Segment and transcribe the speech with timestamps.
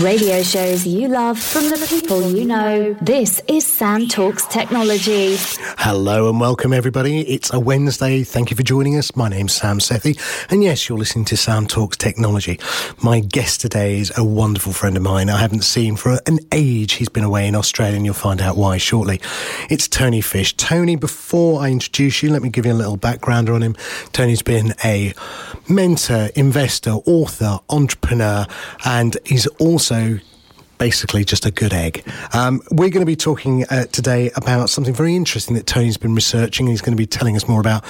[0.00, 2.94] Radio shows you love from the people you know.
[2.94, 5.36] This is Sam Talks Technology.
[5.78, 7.20] Hello and welcome, everybody.
[7.20, 8.24] It's a Wednesday.
[8.24, 9.14] Thank you for joining us.
[9.14, 10.18] My name's Sam Sethi,
[10.50, 12.58] and yes, you're listening to Sam Talks Technology.
[13.04, 16.94] My guest today is a wonderful friend of mine I haven't seen for an age.
[16.94, 19.20] He's been away in Australia, and you'll find out why shortly.
[19.70, 20.56] It's Tony Fish.
[20.56, 23.76] Tony, before I introduce you, let me give you a little background on him.
[24.12, 25.14] Tony's been a
[25.68, 28.44] mentor, investor, author, entrepreneur,
[28.84, 30.18] and he's also also
[30.78, 32.04] basically just a good egg.
[32.32, 36.14] Um, we're going to be talking uh, today about something very interesting that Tony's been
[36.14, 37.84] researching, and he's going to be telling us more about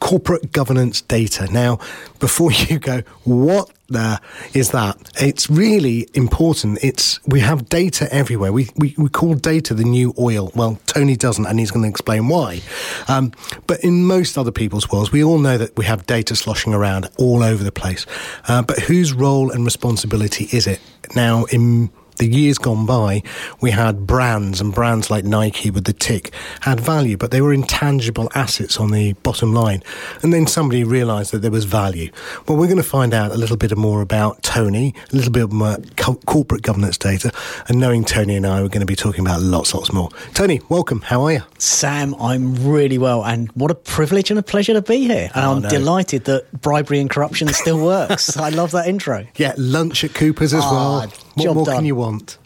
[0.00, 1.50] corporate governance data.
[1.52, 1.78] Now,
[2.18, 4.20] before you go, what the
[4.54, 4.96] is that?
[5.20, 6.78] It's really important.
[6.82, 8.52] It's we have data everywhere.
[8.52, 10.50] We, we we call data the new oil.
[10.54, 12.60] Well, Tony doesn't, and he's going to explain why.
[13.08, 13.32] Um,
[13.66, 17.10] but in most other people's worlds, we all know that we have data sloshing around
[17.18, 18.06] all over the place.
[18.48, 20.80] Uh, but whose role and responsibility is it
[21.14, 23.22] now in the years gone by,
[23.60, 27.52] we had brands and brands like Nike with the tick had value, but they were
[27.52, 29.82] intangible assets on the bottom line.
[30.22, 32.10] And then somebody realized that there was value.
[32.46, 35.50] Well, we're going to find out a little bit more about Tony, a little bit
[35.50, 37.32] more co- corporate governance data,
[37.68, 40.10] and knowing Tony and I, we're going to be talking about lots, lots more.
[40.34, 41.00] Tony, welcome.
[41.00, 41.42] How are you?
[41.58, 45.30] Sam, I'm really well, and what a privilege and a pleasure to be here.
[45.34, 45.70] And oh, I'm no.
[45.70, 48.36] delighted that bribery and corruption still works.
[48.36, 49.26] I love that intro.
[49.36, 51.12] Yeah, lunch at Cooper's as oh, well.
[51.48, 51.76] What more done.
[51.76, 52.38] can you want?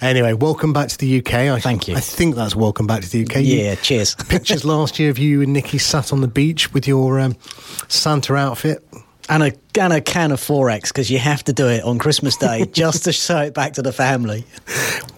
[0.00, 1.34] Anyway, welcome back to the UK.
[1.34, 1.94] I, Thank you.
[1.94, 3.42] I think that's welcome back to the UK.
[3.42, 4.14] Yeah, cheers.
[4.28, 7.36] Pictures last year of you and Nikki sat on the beach with your um,
[7.88, 8.84] Santa outfit.
[9.28, 12.36] And a, and a can of Forex because you have to do it on Christmas
[12.36, 14.44] Day just to show it back to the family.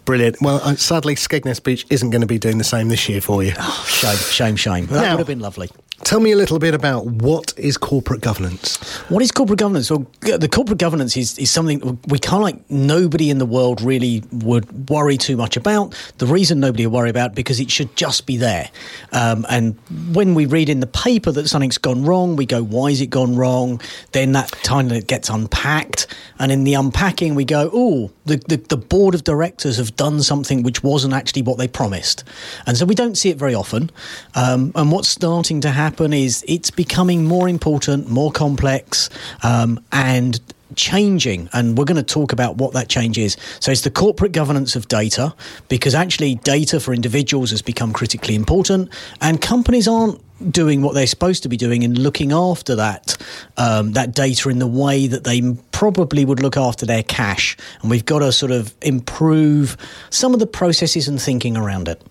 [0.04, 0.40] Brilliant.
[0.40, 3.42] Well, uh, sadly, Skegness Beach isn't going to be doing the same this year for
[3.42, 3.52] you.
[3.58, 4.86] Oh, shame, shame, shame.
[4.86, 5.70] That would have been lovely.
[6.02, 8.76] Tell me a little bit about what is corporate governance.
[9.08, 9.90] What is corporate governance?
[9.90, 13.80] Well, the corporate governance is, is something we kind of like nobody in the world
[13.80, 15.94] really would worry too much about.
[16.18, 18.68] The reason nobody would worry about because it should just be there.
[19.12, 19.78] Um, and
[20.12, 23.08] when we read in the paper that something's gone wrong, we go, "Why is it
[23.08, 23.80] gone wrong?"
[24.12, 26.06] Then that time that gets unpacked,
[26.38, 30.22] and in the unpacking, we go, "Oh, the, the the board of directors have done
[30.22, 32.24] something which wasn't actually what they promised,"
[32.66, 33.90] and so we don't see it very often.
[34.34, 39.10] Um, and what's starting to happen happen is it's becoming more important, more complex,
[39.42, 40.40] um, and
[40.76, 44.32] changing and we're going to talk about what that change is so it's the corporate
[44.32, 45.34] governance of data
[45.68, 48.88] because actually data for individuals has become critically important
[49.20, 50.20] and companies aren't
[50.50, 53.16] doing what they're supposed to be doing and looking after that
[53.56, 55.40] um, that data in the way that they
[55.72, 59.76] probably would look after their cash and we've got to sort of improve
[60.10, 62.02] some of the processes and thinking around it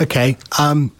[0.00, 0.92] okay um,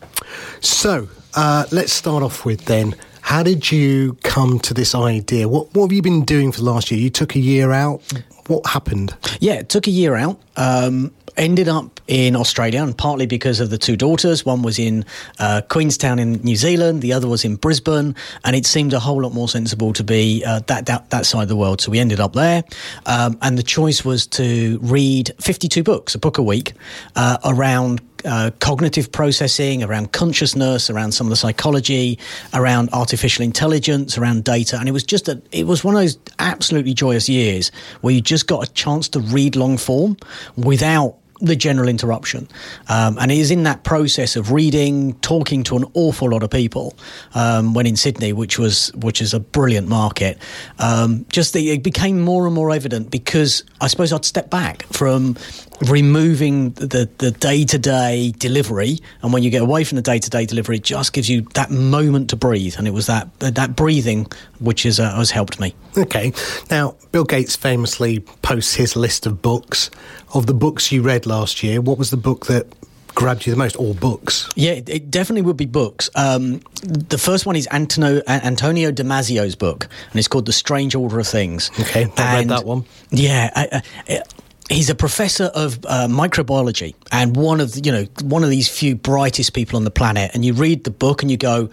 [0.61, 2.95] so uh, let's start off with then.
[3.27, 5.49] How did you come to this idea?
[5.49, 7.01] What, what have you been doing for the last year?
[7.01, 8.01] You took a year out.
[8.49, 9.15] What happened?
[9.41, 10.41] Yeah, it took a year out.
[10.57, 14.47] Um, ended up in Australia, and partly because of the two daughters.
[14.47, 15.05] One was in
[15.39, 18.15] uh, Queenstown in New Zealand, the other was in Brisbane,
[18.45, 21.43] and it seemed a whole lot more sensible to be uh, that, that, that side
[21.43, 21.81] of the world.
[21.81, 22.65] So we ended up there,
[23.07, 26.73] um, and the choice was to read 52 books, a book a week,
[27.17, 32.19] uh, around uh, cognitive processing, around consciousness, around some of the psychology,
[32.55, 34.77] around artificial intelligence, around data.
[34.79, 37.71] And it was just that it was one of those absolutely joyous years
[38.01, 40.17] where you just got a chance to read long form
[40.57, 42.49] without the general interruption.
[42.89, 46.51] Um, and it is in that process of reading, talking to an awful lot of
[46.51, 46.97] people
[47.35, 50.39] um, when in Sydney, which was which is a brilliant market.
[50.79, 54.85] Um, just the, it became more and more evident because I suppose I'd step back
[54.85, 55.37] from
[55.83, 60.19] removing the the day to day delivery, and when you get away from the day
[60.19, 63.29] to day delivery, it just gives you that moment to breathe, and it was that
[63.41, 64.27] that breathing
[64.59, 65.75] which has uh, has helped me.
[65.97, 66.33] Okay,
[66.71, 69.91] now Bill Gates famously posts his list of books.
[70.35, 72.67] Of the books you read last year, what was the book that
[73.15, 74.49] grabbed you the most, or books?
[74.55, 76.11] Yeah, it definitely would be books.
[76.15, 81.19] Um, the first one is Antonio, Antonio Damasio's book, and it's called The Strange Order
[81.21, 81.71] of Things.
[81.81, 82.85] Okay, I read that one.
[83.11, 84.23] Yeah, I, I,
[84.69, 88.69] he's a professor of uh, microbiology and one of the, you know one of these
[88.69, 90.31] few brightest people on the planet.
[90.35, 91.71] And you read the book and you go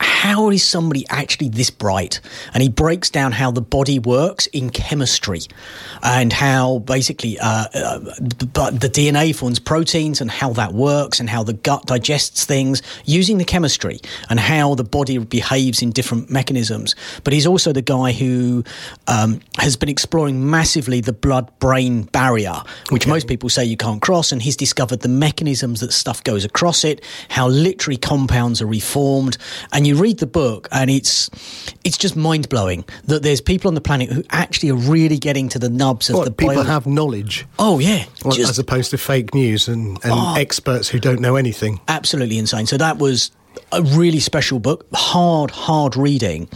[0.00, 2.20] how is somebody actually this bright?
[2.54, 5.40] And he breaks down how the body works in chemistry
[6.02, 11.42] and how basically uh, uh, the DNA forms proteins and how that works and how
[11.42, 14.00] the gut digests things using the chemistry
[14.30, 16.94] and how the body behaves in different mechanisms.
[17.24, 18.64] But he's also the guy who
[19.06, 23.10] um, has been exploring massively the blood brain barrier, which okay.
[23.10, 24.30] most people say you can't cross.
[24.30, 29.36] And he's discovered the mechanisms that stuff goes across it, how literally compounds are reformed.
[29.72, 31.28] And you read the book, and it's
[31.84, 35.48] it's just mind blowing that there's people on the planet who actually are really getting
[35.50, 38.90] to the nubs of the people bio- have knowledge Oh yeah, well, just as opposed
[38.92, 40.34] to fake news and, and Oh.
[40.36, 41.80] experts who don't know anything.
[41.88, 42.66] absolutely insane.
[42.66, 43.30] So that was
[43.72, 46.48] a really special book, hard, hard reading.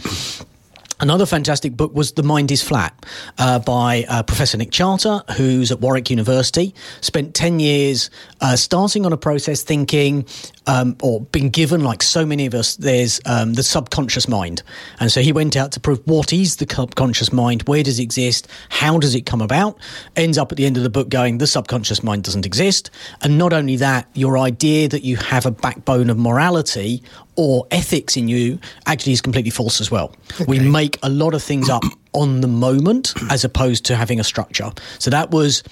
[1.03, 3.05] Another fantastic book was The Mind is Flat
[3.37, 6.73] uh, by uh, Professor Nick Chater, who's at Warwick University.
[7.01, 8.09] Spent 10 years
[8.39, 10.25] uh, starting on a process thinking,
[10.65, 14.63] um, or been given, like so many of us, there's um, the subconscious mind.
[15.01, 18.03] And so he went out to prove what is the subconscious mind, where does it
[18.03, 19.77] exist, how does it come about.
[20.15, 22.89] Ends up at the end of the book going, the subconscious mind doesn't exist.
[23.21, 27.03] And not only that, your idea that you have a backbone of morality
[27.35, 30.15] or ethics in you actually is completely false as well.
[30.47, 31.83] We make a lot of things up
[32.13, 34.71] on the moment as opposed to having a structure.
[34.99, 35.63] So that was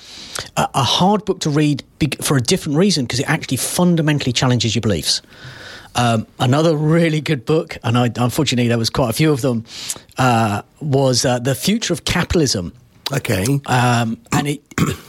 [0.58, 1.84] a, a hard book to read
[2.22, 5.22] for a different reason because it actually fundamentally challenges your beliefs.
[5.94, 9.66] Um, another really good book, and I, unfortunately there was quite a few of them,
[10.18, 12.74] uh, was uh, The Future of Capitalism
[13.14, 13.46] Okay.
[13.66, 14.62] um, and it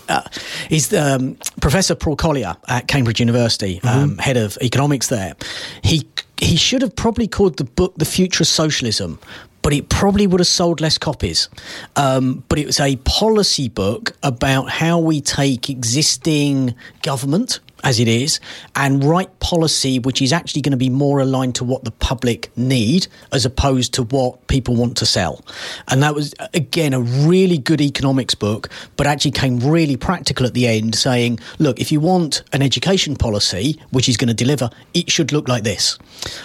[0.09, 0.23] uh,
[0.71, 5.35] is um, Professor Paul Collier at Cambridge University, um, head of economics there.
[5.83, 6.09] He
[6.43, 9.19] he should have probably called the book "The Future of Socialism."
[9.63, 11.49] But it probably would have sold less copies.
[11.95, 18.09] Um, but it was a policy book about how we take existing government as it
[18.09, 18.41] is
[18.77, 22.57] and write policy which is actually going to be more aligned to what the public
[22.57, 25.45] need as opposed to what people want to sell.
[25.89, 30.55] And that was, again, a really good economics book, but actually came really practical at
[30.55, 34.71] the end, saying, look, if you want an education policy which is going to deliver,
[34.95, 35.99] it should look like this.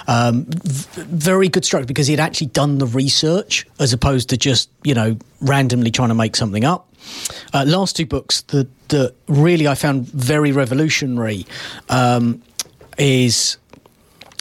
[0.08, 4.70] Um, v- very good structure because he'd actually done the research as opposed to just,
[4.84, 6.88] you know, randomly trying to make something up.
[7.54, 11.46] Uh, last two books that, that really I found very revolutionary
[11.90, 12.42] um,
[12.98, 13.58] is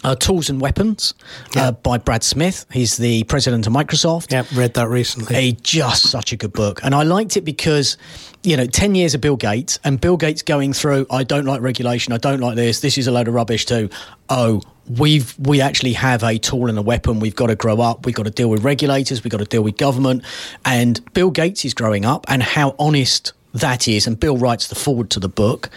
[0.04, 1.14] uh, Tools and Weapons
[1.54, 1.68] Yeah.
[1.68, 2.66] uh, by Brad Smith.
[2.72, 4.32] He's the president of Microsoft.
[4.32, 5.36] yeah, read that recently.
[5.36, 7.96] A just such a good book, and I liked it because,
[8.42, 11.06] you know, ten years of Bill Gates, and Bill Gates going through.
[11.10, 12.12] I don't like regulation.
[12.12, 12.80] I don't like this.
[12.80, 13.88] This is a load of rubbish too.
[14.28, 17.18] Oh, we've we actually have a tool and a weapon.
[17.20, 18.06] We've got to grow up.
[18.06, 19.24] We've got to deal with regulators.
[19.24, 20.22] We've got to deal with government.
[20.64, 24.06] And Bill Gates is growing up, and how honest that is.
[24.06, 25.70] And Bill writes the foreword to the book.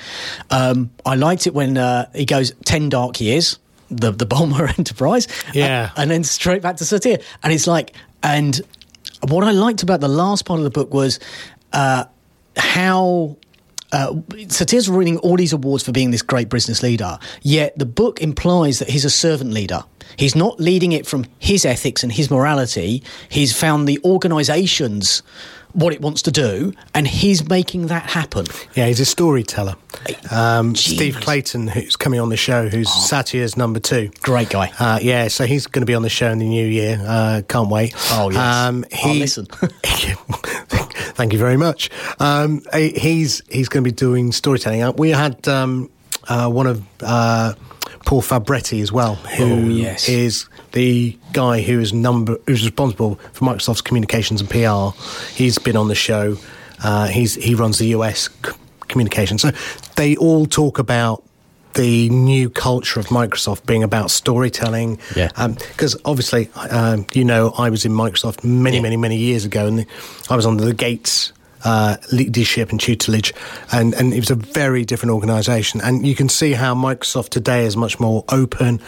[0.51, 3.57] Um, I liked it when uh, he goes ten dark years.
[3.91, 5.91] The the Ballmer Enterprise, Yeah.
[5.97, 7.19] and then straight back to Satya.
[7.43, 7.93] And it's like,
[8.23, 8.59] and
[9.27, 11.19] what I liked about the last part of the book was
[11.73, 12.05] uh,
[12.57, 13.37] how.
[13.91, 14.17] Uh,
[14.49, 18.77] Satya's winning all these awards for being this great business leader, yet the book implies
[18.77, 19.83] that he's a servant leader.
[20.15, 23.01] He's not leading it from his ethics and his morality.
[23.29, 25.23] He's found the organisations
[25.73, 28.45] what it wants to do, and he's making that happen.
[28.75, 29.75] Yeah, he's a storyteller.
[30.31, 34.09] Um, Steve Clayton, who's coming on the show, who's Satya's number two.
[34.21, 34.71] Great guy.
[34.79, 36.99] Uh, yeah, so he's going to be on the show in the new year.
[37.05, 37.93] Uh, can't wait.
[38.11, 38.37] Oh, yes.
[38.67, 39.45] Um, I'll listen.
[41.15, 41.89] thank you very much.
[42.19, 44.81] Um, he's he's going to be doing storytelling.
[44.81, 45.89] Uh, We had um,
[46.27, 47.53] uh, one of uh,
[48.05, 50.07] Paul Fabretti as well, who Oh, yes.
[50.09, 54.97] is the guy who is number who's responsible for Microsoft's communications and PR.
[55.33, 56.37] He's been on the show.
[56.83, 58.51] Uh, he's he runs the US c-
[58.87, 59.41] communications.
[59.41, 59.51] So
[59.95, 61.23] they all talk about
[61.75, 64.97] the new culture of Microsoft being about storytelling.
[65.15, 65.29] Yeah.
[65.47, 68.81] Because obviously, um, you know, I was in Microsoft many, Yeah.
[68.83, 69.85] many, many years ago, and
[70.29, 71.31] I was under the Gates
[71.63, 73.33] uh, leadership and tutelage,
[73.71, 75.81] and, and it was a very different organisation.
[75.81, 78.79] And you can see how Microsoft today is much more open.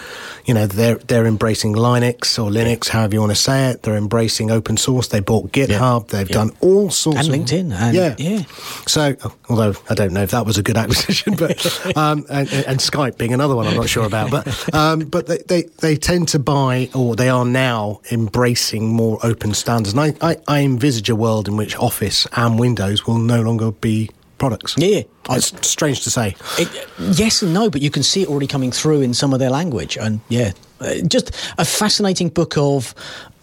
[0.46, 3.84] You know, they're they're embracing Linux or Linux, however you want to say it.
[3.84, 5.08] They're embracing open source.
[5.08, 6.08] They bought GitHub.
[6.10, 6.34] They've Yeah.
[6.34, 8.44] done all sorts And of LinkedIn, and- yeah, yeah.
[8.88, 9.16] So,
[9.50, 11.66] although I don't know if that was a good acquisition, but
[11.98, 14.32] um, and, and Skype being another one, I'm not sure about.
[14.32, 19.20] But um, but they, they, they tend to buy, or they are now embracing more
[19.24, 19.94] open standards.
[19.96, 23.72] And I, I, I envisage a world in which Office and Windows will no longer
[23.72, 24.76] be products.
[24.78, 25.02] Yeah.
[25.30, 26.36] I- it's strange to say.
[26.58, 26.68] It,
[27.00, 29.50] yes and no, but you can see it already coming through in some of their
[29.50, 29.98] language.
[29.98, 32.94] And yeah, uh, just a fascinating book of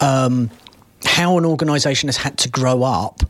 [0.01, 0.49] um,
[1.05, 3.21] how an organisation has had to grow up.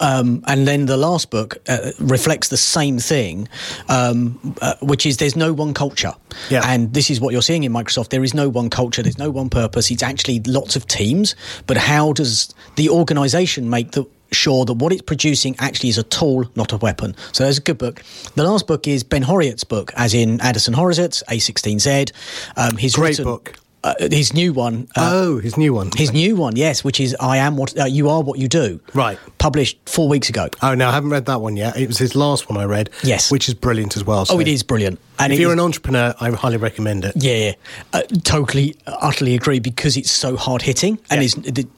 [0.00, 3.48] Um, and then the last book uh, reflects the same thing,
[3.90, 6.14] um, uh, which is there's no one culture.
[6.48, 6.62] Yeah.
[6.64, 8.08] And this is what you're seeing in Microsoft.
[8.08, 9.90] There is no one culture, there's no one purpose.
[9.90, 11.34] It's actually lots of teams.
[11.66, 16.02] But how does the organisation make the sure that what it's producing actually is a
[16.02, 17.16] tool, not a weapon.
[17.32, 18.02] So there's a good book.
[18.34, 22.12] The last book is Ben Horowitz' book, as in Andreessen Horowitz, A16Z.
[22.56, 23.54] Um, he's Great written, book.
[23.84, 24.88] Uh, his new one.
[24.96, 25.90] Uh, oh, his new one.
[25.96, 28.80] His new one, yes, which is "I am what uh, you are, what you do."
[28.94, 29.18] Right.
[29.38, 30.48] Published four weeks ago.
[30.62, 31.76] Oh no, I haven't read that one yet.
[31.76, 32.90] It was his last one I read.
[33.04, 33.30] Yes.
[33.30, 34.26] which is brilliant as well.
[34.30, 34.98] Oh, it is brilliant.
[35.20, 37.12] And if you're is- an entrepreneur, I highly recommend it.
[37.16, 37.52] Yeah, yeah.
[37.92, 41.28] Uh, totally, utterly agree because it's so hard hitting, and Yeah.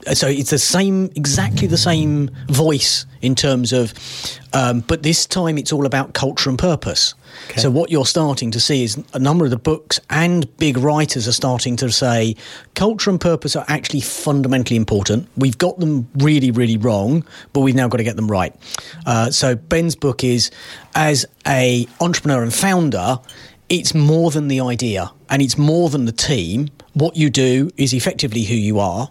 [0.06, 3.92] it's so it's the same, exactly the same voice in terms of,
[4.52, 7.14] um, but this time it's all about culture and purpose.
[7.50, 7.60] Okay.
[7.60, 11.26] So what you're starting to see is a number of the books and big writers
[11.26, 12.36] are starting to say
[12.74, 15.28] culture and purpose are actually fundamentally important.
[15.36, 18.54] We've got them really, really wrong, but we've now got to get them right.
[19.06, 20.50] Uh, so Ben's book is
[20.94, 23.18] as a entrepreneur and founder
[23.70, 26.68] it's more than the idea and it's more than the team.
[26.92, 29.08] What you do is effectively who you are.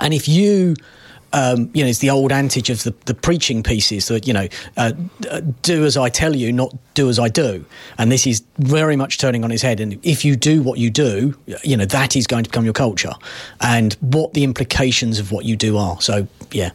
[0.00, 0.74] And if you,
[1.34, 4.48] um, you know, it's the old adage of the, the preaching pieces that, you know,
[4.76, 4.92] uh,
[5.30, 7.64] uh, do as I tell you, not do as I do.
[7.98, 9.80] And this is very much turning on its head.
[9.80, 12.72] And if you do what you do, you know, that is going to become your
[12.72, 13.12] culture
[13.60, 16.00] and what the implications of what you do are.
[16.00, 16.70] So, yeah,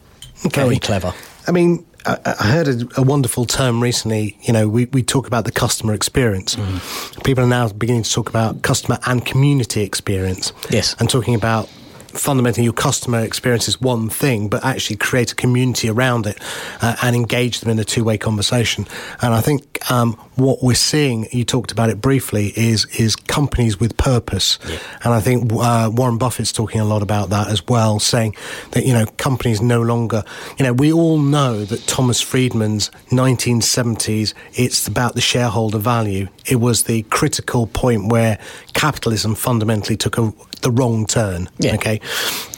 [0.50, 1.14] very clever.
[1.48, 4.36] I mean, I, I heard a, a wonderful term recently.
[4.42, 6.56] You know, we, we talk about the customer experience.
[6.56, 7.24] Mm.
[7.24, 10.52] People are now beginning to talk about customer and community experience.
[10.68, 10.94] Yes.
[10.98, 11.70] And talking about
[12.10, 16.38] fundamentally your customer experience is one thing, but actually create a community around it
[16.82, 18.86] uh, and engage them in a two way conversation.
[19.22, 23.78] And I think um, what we're seeing, you talked about it briefly, is is companies
[23.78, 24.58] with purpose.
[25.04, 28.34] And I think uh, Warren Buffett's talking a lot about that as well, saying
[28.72, 30.24] that you know companies no longer,
[30.58, 36.28] you know, we all know that Thomas Friedman's 1970s, it's about the shareholder value.
[36.46, 38.38] It was the critical point where
[38.74, 41.48] capitalism fundamentally took a, the wrong turn.
[41.58, 41.74] Yeah.
[41.74, 42.00] Okay,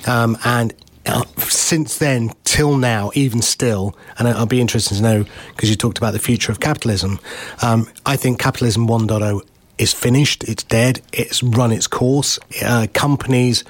[0.07, 0.75] um, and.
[1.05, 5.75] Uh, since then till now, even still, and I'll be interested to know because you
[5.75, 7.19] talked about the future of capitalism.
[7.61, 9.41] Um, I think capitalism 1.0
[9.79, 10.45] is finished.
[10.45, 11.03] It's dead.
[11.13, 12.39] It's run its course.
[12.65, 13.65] Uh, companies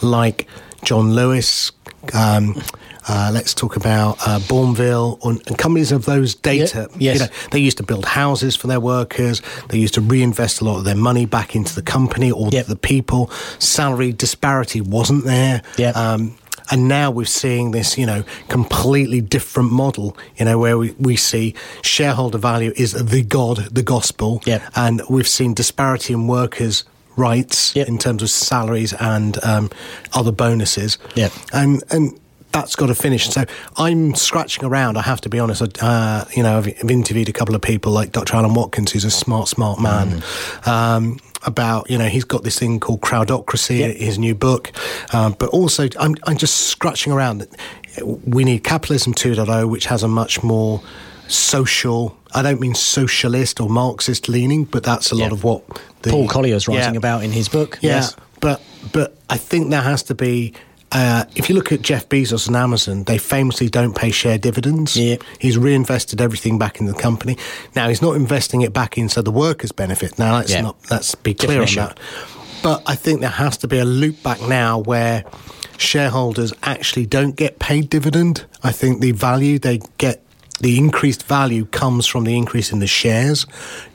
[0.00, 0.46] like
[0.84, 1.70] John Lewis.
[2.14, 2.62] Um,
[3.08, 6.88] uh, let's talk about uh, Bournville and, and companies of those data.
[6.92, 7.14] Yeah, yes.
[7.14, 9.42] You know, they used to build houses for their workers.
[9.68, 12.66] They used to reinvest a lot of their money back into the company or Yep.
[12.66, 13.30] the people.
[13.58, 15.62] Salary disparity wasn't there.
[15.78, 15.96] Yep.
[15.96, 16.36] Um,
[16.72, 21.16] and now we're seeing this, you know, completely different model, you know, where we, we
[21.16, 24.40] see shareholder value is the God, the gospel.
[24.44, 24.62] Yep.
[24.76, 26.84] And we've seen disparity in workers'
[27.16, 27.88] rights Yep.
[27.88, 29.70] in terms of salaries and um,
[30.12, 30.96] other bonuses.
[31.16, 31.32] Yep.
[31.52, 32.19] And, and
[32.52, 33.28] that's got to finish.
[33.28, 33.44] So
[33.76, 34.96] I'm scratching around.
[34.96, 35.82] I have to be honest.
[35.82, 38.36] Uh, you know, I've, I've interviewed a couple of people like Dr.
[38.36, 40.22] Alan Watkins, who's a smart, smart man.
[40.66, 43.96] Um, about you know he's got this thing called crowdocracy, Yep.
[43.96, 44.72] his new book,
[45.14, 47.46] um, but also I'm I'm just scratching around.
[48.26, 50.82] We need capitalism 2.0, which has a much more
[51.28, 52.16] social.
[52.34, 55.62] I don't mean socialist or Marxist leaning, but that's a lot of what
[56.02, 56.98] the, Paul Collier's writing Yeah.
[56.98, 57.78] about in his book.
[57.80, 58.16] Yeah, Yes.
[58.40, 58.60] but
[58.92, 60.52] but I think there has to be.
[60.92, 64.96] Uh, if you look at Jeff Bezos and Amazon, they famously don't pay share dividends.
[64.96, 65.16] Yeah.
[65.38, 67.36] He's reinvested everything back in the company.
[67.76, 70.18] Now he's not investing it back in so the workers benefit.
[70.18, 70.62] Now let's Yeah.
[70.62, 72.00] not let's be clear Different on that.
[72.62, 75.24] But I think there has to be a loop back now where
[75.78, 78.44] shareholders actually don't get paid dividend.
[78.62, 80.22] I think the value they get
[80.60, 83.46] the increased value comes from the increase in the shares,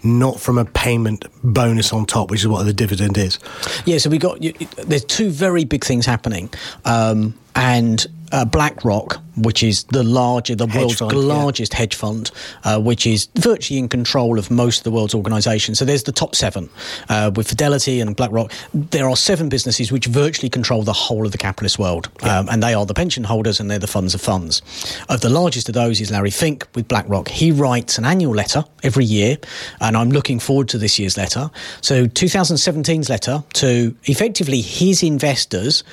[0.03, 3.39] not from a payment bonus on top, which is what the dividend is.
[3.85, 4.39] Yeah, so we got
[4.83, 6.49] there's two very big things happening,
[6.85, 11.19] um, and uh, BlackRock, which is the larger, the Hedge world's fund, yeah.
[11.19, 12.31] largest hedge fund,
[12.63, 15.79] uh, which is virtually in control of most of the world's organisations.
[15.79, 16.69] So there's the top seven
[17.09, 18.51] uh, with Fidelity and BlackRock.
[18.73, 22.63] There are seven businesses which virtually control the whole of the capitalist world, um, and
[22.63, 24.61] they are the pension holders and they're the funds of funds.
[25.09, 27.27] Of the largest of those is Larry Fink with BlackRock.
[27.27, 29.37] He writes an annual letter every year,
[29.81, 31.49] and I'm looking forward to this year's letter.
[31.81, 35.83] So 2017's letter to effectively his investors,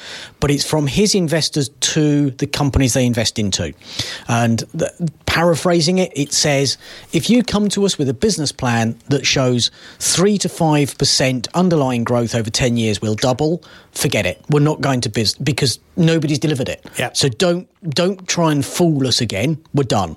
[0.40, 3.72] but it's from his investors to the companies they invest into.
[4.28, 6.76] And the, paraphrasing it, it says
[7.12, 12.04] if you come to us with a business plan that shows 3 to 5% underlying
[12.04, 13.62] growth over 10 years, we'll double,
[13.92, 14.44] forget it.
[14.50, 16.84] We're not going to biz because nobody's delivered it.
[16.98, 17.10] Yeah.
[17.14, 19.62] So don't don't try and fool us again.
[19.74, 20.16] We're done.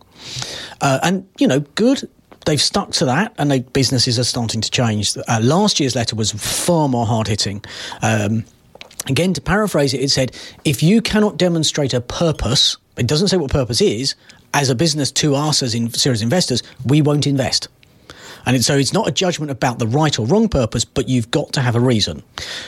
[0.81, 2.09] Uh, and you know, good.
[2.45, 5.17] They've stuck to that, and they, businesses are starting to change.
[5.27, 7.63] Uh, last year's letter was far more hard hitting.
[8.03, 8.45] Um,
[9.07, 10.31] again, to paraphrase it, it said,
[10.63, 14.15] "If you cannot demonstrate a purpose, it doesn't say what purpose is.
[14.53, 17.67] As a business to us, as in serious investors, we won't invest."
[18.45, 21.53] And so it's not a judgment about the right or wrong purpose, but you've got
[21.53, 22.23] to have a reason.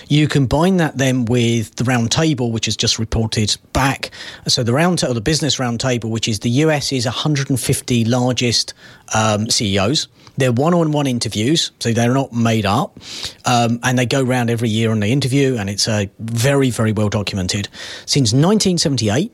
[0.08, 4.10] You combine that then with the round table, which has just reported back.
[4.48, 8.74] So the round table, the business round table, which is the US is 150 largest
[9.14, 10.08] um, CEOs.
[10.38, 13.00] They're one-on-one interviews, so they're not made up,
[13.46, 16.92] um, and they go around every year and they interview, and it's a very, very
[16.92, 17.68] well documented.
[18.06, 19.34] Since 1978,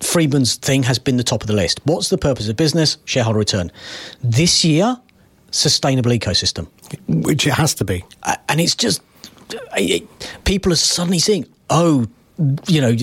[0.00, 1.80] Friedman's thing has been the top of the list.
[1.84, 2.98] What's the purpose of business?
[3.04, 3.72] Shareholder return.
[4.22, 4.98] This year,
[5.50, 6.68] sustainable ecosystem.
[7.08, 8.04] Which it has to be.
[8.48, 9.02] And it's just,
[9.76, 10.06] it,
[10.44, 12.06] people are suddenly seeing, oh,
[12.66, 12.96] you know,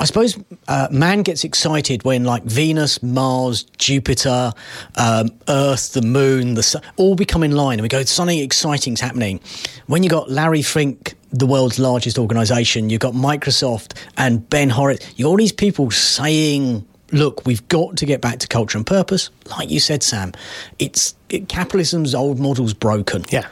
[0.00, 4.52] I suppose uh, man gets excited when like Venus, Mars, Jupiter,
[4.96, 9.00] um, Earth, the Moon, the sun, all become in line, and we go, something exciting's
[9.00, 9.40] happening.
[9.86, 15.06] When you got Larry Fink, the world's largest organisation, you've got Microsoft and Ben Horowitz,
[15.16, 18.86] you got all these people saying look, we've got to get back to culture and
[18.86, 19.30] purpose.
[19.46, 20.34] Like you said, Sam,
[20.78, 23.24] it's it, capitalism's old model's broken.
[23.30, 23.46] Yeah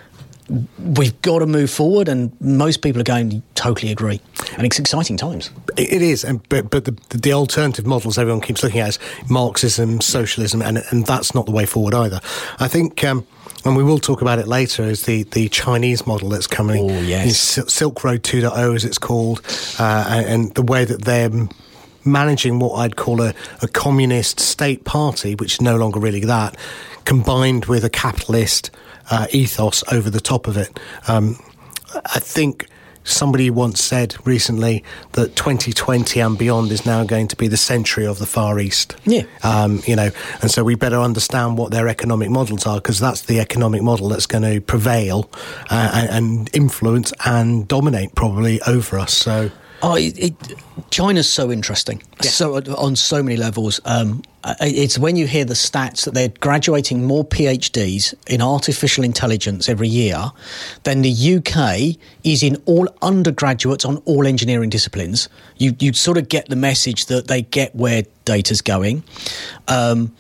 [0.79, 4.21] we've got to move forward, and most people are going to totally agree.
[4.57, 5.51] And it's exciting times.
[5.77, 8.99] It is, and but but the, the alternative models everyone keeps looking at is
[9.29, 12.21] Marxism, socialism, and and that's not the way forward either.
[12.59, 13.03] I think.
[13.05, 13.27] Um,
[13.65, 16.89] and we will talk about it later, is the, the Chinese model that's coming.
[16.89, 17.59] Oh, yes.
[17.67, 19.41] Silk Road 2.0, as it's called,
[19.81, 21.31] uh, and, and the way that they're
[22.05, 26.57] managing what I'd call a, a communist state party, which is no longer really that,
[27.05, 28.71] combined with a capitalist
[29.11, 30.79] uh, ethos over the top of it.
[31.09, 31.39] Um,
[31.95, 32.69] I think
[33.07, 34.83] somebody once said recently
[35.13, 38.97] that 2020 and beyond is now going to be the century of the Far East.
[39.05, 39.23] Yeah.
[39.43, 40.11] Um, you know,
[40.43, 44.09] and so we better understand what their economic models are because that's the economic model
[44.09, 45.31] that's going to prevail
[45.71, 49.15] uh, and influence and dominate probably over us.
[49.15, 49.51] So.
[49.83, 50.35] Oh, it, it,
[50.91, 52.03] China's so interesting.
[52.23, 52.31] Yeah.
[52.31, 53.81] So on so many levels.
[53.85, 54.23] Um,
[54.61, 59.89] it's when you hear the stats that they're graduating more PhDs in artificial intelligence every
[59.89, 60.31] year
[60.85, 65.29] than the UK is in all undergraduates on all engineering disciplines.
[65.57, 69.03] You you sort of get the message that they get where data's going.
[69.69, 70.15] Um,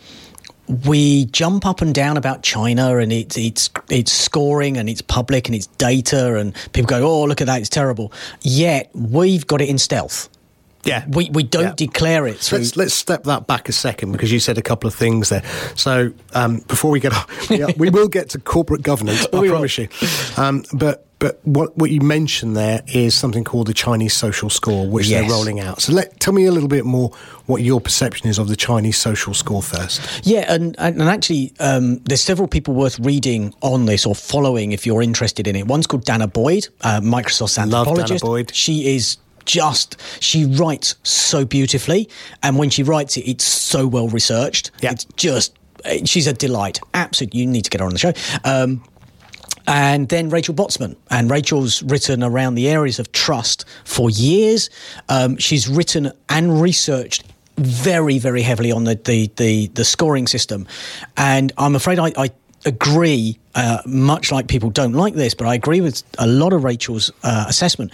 [0.85, 5.49] we jump up and down about China and it's it's it's scoring and it's public
[5.49, 8.13] and it's data and people go, oh look at that, it's terrible.
[8.43, 10.29] Yet we've got it in stealth.
[10.87, 11.75] Yeah, we we don't yeah.
[11.77, 12.39] declare it.
[12.39, 12.59] Through...
[12.59, 15.43] Let's let's step that back a second because you said a couple of things there.
[15.75, 17.13] So um, before we get,
[17.51, 19.27] yeah, we will get to corporate governance.
[19.33, 19.89] I promise you.
[20.37, 24.87] Um, but but what what you mentioned there is something called the Chinese social score,
[24.87, 25.23] which yes.
[25.23, 25.81] they're rolling out.
[25.81, 27.11] So let tell me a little bit more
[27.47, 30.27] what your perception is of the Chinese social score first.
[30.27, 34.85] Yeah, and and, actually, um, there's several people worth reading on this or following if
[34.85, 35.67] you're interested in it.
[35.67, 38.11] One's called Danah Boyd, uh, Microsoft's anthropologist.
[38.11, 38.55] Love Danah Boyd.
[38.55, 42.09] She is just she writes so beautifully
[42.43, 44.93] and when she writes it it's so well researched yeah.
[44.93, 45.57] it's just
[46.05, 48.13] she's a delight absolutely you need to get her on the show
[48.45, 48.83] um,
[49.67, 50.97] and then Rachel Botsman.
[51.11, 54.71] And Rachel's written around the areas of trust for years.
[55.09, 57.25] Um, she's written and researched
[57.59, 60.67] very, very heavily on the, the, the, the scoring system.
[61.17, 62.31] And I'm afraid I, I
[62.67, 66.65] agree, uh, much like people don't like this, but I agree with a lot of
[66.65, 67.93] Rachel's uh, assessment.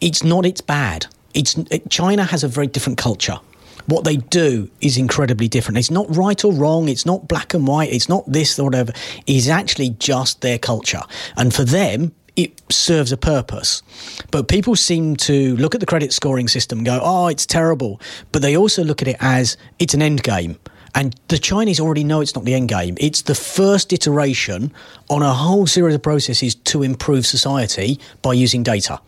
[0.00, 1.06] It's not it's bad.
[1.34, 3.38] It's it, China has a very different culture.
[3.86, 5.78] What they do is incredibly different.
[5.78, 6.88] It's not right or wrong.
[6.88, 7.90] It's not black and white.
[7.90, 8.92] It's not this or whatever.
[9.26, 11.02] It's actually just their culture,
[11.36, 13.82] and for them, it serves a purpose.
[14.30, 18.00] But people seem to look at the credit scoring system and go, oh, it's terrible.
[18.30, 20.56] But they also look at it as it's an end game.
[20.94, 22.96] And the Chinese already know it's not the end game.
[22.98, 24.72] It's the first iteration
[25.10, 29.00] on a whole series of processes to improve society by using data.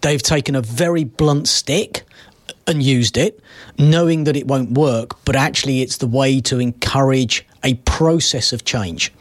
[0.00, 2.04] They've taken a very blunt stick
[2.66, 3.42] and used it,
[3.78, 8.64] knowing that it won't work, but actually it's the way to encourage a process of
[8.64, 9.12] change.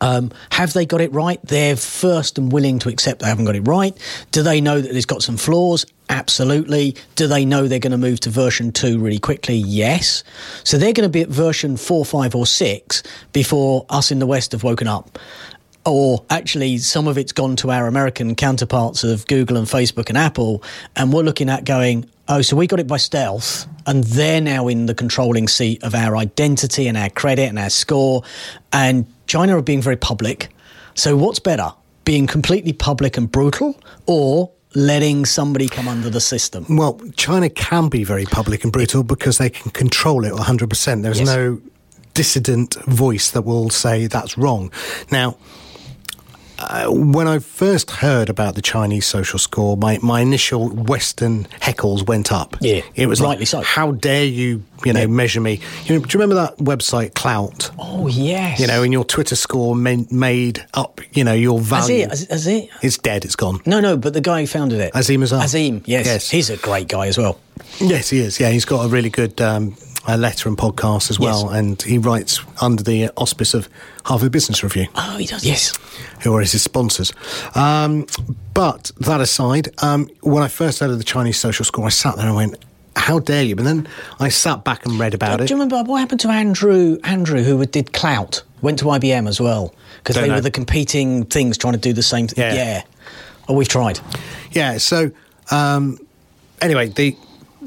[0.00, 1.40] Um, have they got it right?
[1.42, 3.96] They're first and willing to accept they haven't got it right.
[4.30, 5.84] Do they know that it's got some flaws?
[6.10, 6.96] Absolutely.
[7.16, 9.56] Do they know they're going to move to version 2 really quickly?
[9.56, 10.24] Yes.
[10.64, 14.26] So they're going to be at version 4, 5, or 6 before us in the
[14.26, 15.18] West have woken up.
[15.84, 20.18] Or actually, some of it's gone to our American counterparts of Google and Facebook and
[20.18, 20.62] Apple,
[20.96, 24.68] and we're looking at going, oh, so we got it by stealth, and they're now
[24.68, 28.22] in the controlling seat of our identity and our credit and our score.
[28.70, 30.50] And China are being very public.
[30.94, 31.72] So, what's better,
[32.04, 36.64] being completely public and brutal, or letting somebody come under the system?
[36.68, 41.02] Well, China can be very public and brutal because they can control it 100%.
[41.02, 41.26] There's yes.
[41.26, 41.60] no
[42.14, 44.72] dissident voice that will say that's wrong.
[45.10, 45.36] Now,
[46.58, 52.06] uh, when I first heard about the Chinese social score, my, my initial Western heckles
[52.06, 52.56] went up.
[52.60, 53.60] Yeah, it was rightly like, so.
[53.60, 55.06] how dare you, you know, Yeah.
[55.06, 55.60] measure me?
[55.84, 57.70] You know, do you remember that website Clout?
[57.78, 58.58] Oh yes.
[58.60, 62.04] You know, and your Twitter score ma- made up, you know, your Has value.
[62.04, 62.10] it?
[62.10, 62.68] Has, has it?
[62.82, 63.24] It's dead.
[63.24, 63.60] It's gone.
[63.64, 63.96] No, no.
[63.96, 65.42] But the guy who founded it, Azeem Azhar.
[65.42, 66.30] Azeem, yes, Yes.
[66.30, 67.38] he's a great guy as well.
[67.80, 68.38] Yes, he is.
[68.40, 69.76] Yeah, he's got a really good um,
[70.08, 71.58] uh, letter and podcast as well, Yes.
[71.58, 73.68] and he writes under the auspice of
[74.04, 74.86] Harvard Business Review.
[74.94, 75.44] Oh, he does.
[75.44, 75.72] Yes.
[76.22, 77.12] who are his sponsors.
[77.54, 78.06] Um,
[78.54, 82.16] but that aside, um, when I first heard of the Chinese social score, I sat
[82.16, 82.56] there and went,
[82.96, 83.86] "How dare you!" But then
[84.18, 85.46] I sat back and read about Do it.
[85.48, 86.98] Do you remember what happened to Andrew?
[87.04, 90.34] Andrew, who did Clout, went to IBM as well because they know.
[90.36, 92.54] were the competing things trying to do the same thing.
[92.54, 92.82] Yeah.
[93.48, 94.00] Oh, we've tried.
[94.52, 94.78] Yeah.
[94.78, 95.10] So
[95.50, 95.98] um,
[96.60, 97.16] anyway, the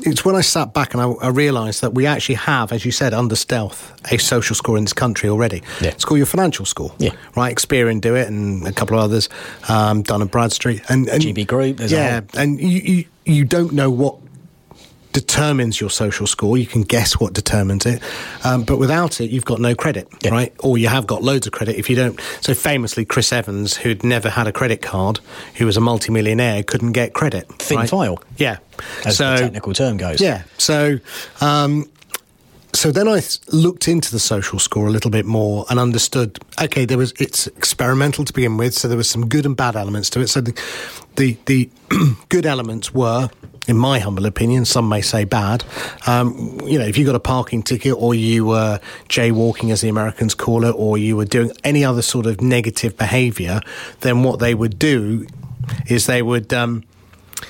[0.03, 2.91] it's when I sat back and I, I realised that we actually have, as you
[2.91, 5.61] said, under stealth, a social score in this country already.
[5.81, 5.89] Yeah.
[5.89, 6.93] It's called your financial score.
[6.97, 7.11] Yeah.
[7.35, 7.55] Right.
[7.55, 9.29] Experian do it, and a couple of others,
[9.69, 13.89] um, Dun and Bradstreet, and, and GB Group, yeah, and you, you you don't know
[13.89, 14.17] what
[15.13, 16.57] determines your social score.
[16.57, 18.01] You can guess what determines it,
[18.43, 20.31] um, but without it, you've got no credit, Yeah.
[20.31, 20.53] right?
[20.59, 22.19] Or you have got loads of credit if you don't.
[22.41, 25.19] So famously, Chris Evans, who'd never had a credit card,
[25.55, 27.47] who was a multimillionaire, couldn't get credit.
[27.59, 27.89] Thin right?
[27.89, 28.23] file.
[28.37, 28.57] Yeah.
[29.05, 30.21] As so the technical term goes.
[30.21, 30.43] yeah.
[30.57, 30.99] So.
[31.41, 31.89] Um,
[32.73, 33.21] so then I
[33.51, 36.39] looked into the social score a little bit more and understood.
[36.61, 39.75] Okay, there was it's experimental to begin with, so there was some good and bad
[39.75, 40.27] elements to it.
[40.27, 40.53] So the
[41.17, 41.69] the, the
[42.29, 43.29] good elements were,
[43.67, 45.63] in my humble opinion, some may say bad.
[46.07, 49.89] Um, you know, if you got a parking ticket or you were jaywalking, as the
[49.89, 53.61] Americans call it, or you were doing any other sort of negative behaviour,
[54.01, 55.27] then what they would do
[55.87, 56.53] is they would.
[56.53, 56.83] Um,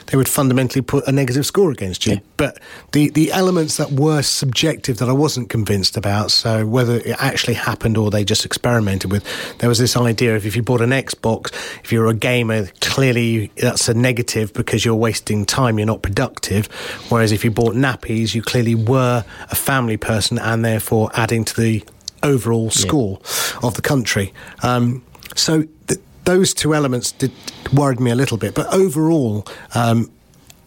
[0.07, 2.13] they would fundamentally put a negative score against you.
[2.13, 2.19] Yeah.
[2.37, 2.59] But
[2.91, 7.55] the, the elements that were subjective that I wasn't convinced about, so whether it actually
[7.55, 9.25] happened or they just experimented with,
[9.59, 13.51] there was this idea of if you bought an Xbox, if you're a gamer, clearly
[13.57, 16.67] that's a negative because you're wasting time, you're not productive.
[17.09, 21.61] Whereas if you bought nappies, you clearly were a family person and therefore adding to
[21.61, 21.83] the
[22.23, 23.19] overall score
[23.63, 24.33] of the country.
[24.63, 25.03] Um,
[25.35, 25.99] so th-
[26.31, 27.31] those two elements did
[27.73, 30.09] worried me a little bit, but overall, um,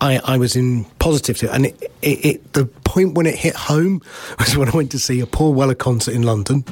[0.00, 1.53] I, I was in positive to it.
[1.53, 4.03] And it, it, it, the point when it hit home
[4.38, 6.64] was when I went to see a Paul Weller concert in London.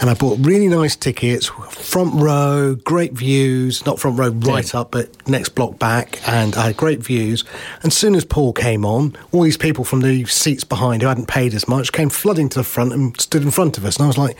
[0.00, 4.90] And I bought really nice tickets, front row, great views, not front row right up,
[4.90, 6.18] but next block back.
[6.26, 7.44] And I had great views.
[7.82, 11.28] And soon as Paul came on, all these people from the seats behind who hadn't
[11.28, 13.96] paid as much came flooding to the front and stood in front of us.
[13.98, 14.38] And I was like,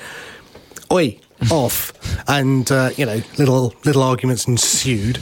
[0.91, 1.93] oi, off.
[2.29, 5.17] And, uh, you know, little little arguments ensued.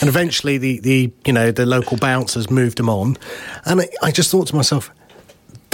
[0.00, 3.16] And eventually the, the, you know, the local bouncers moved them on.
[3.64, 4.90] And I just thought to myself,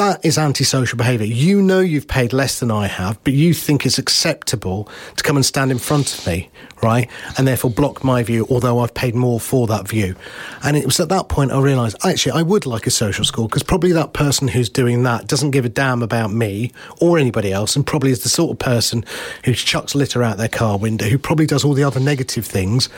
[0.01, 1.27] that is antisocial behaviour.
[1.27, 5.37] You know you've paid less than I have, but you think it's acceptable to come
[5.37, 6.49] and stand in front of me,
[6.83, 7.07] right?
[7.37, 10.17] And therefore block my view, although I've paid more for that view.
[10.65, 13.47] And it was at that point I realised, actually, I would like a social score
[13.47, 17.53] because probably that person who's doing that doesn't give a damn about me or anybody
[17.53, 19.05] else and probably is the sort of person
[19.45, 22.89] who chucks litter out their car window, who probably does all the other negative things.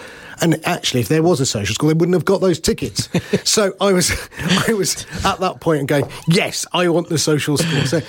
[0.42, 3.08] And actually, if there was a social school, they wouldn't have got those tickets.
[3.48, 4.10] so I was,
[4.68, 7.86] I was at that point and going, yes, I want the social school.
[7.86, 8.00] So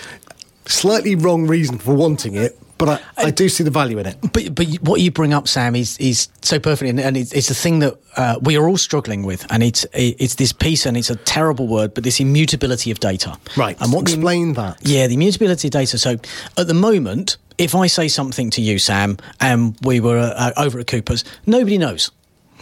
[0.65, 4.17] slightly wrong reason for wanting it, but I, I do see the value in it.
[4.33, 7.47] But but what you bring up, Sam, is is so perfect, and, and it's, it's
[7.47, 10.97] the thing that uh, we are all struggling with, and it's it's this piece, and
[10.97, 13.37] it's a terrible word, but this immutability of data.
[13.55, 13.79] Right.
[13.81, 14.77] And what the- Explain that.
[14.81, 15.97] Yeah, the immutability of data.
[15.97, 16.17] So
[16.57, 20.79] at the moment, if I say something to you, Sam, and we were uh, over
[20.79, 22.11] at Cooper's, nobody knows.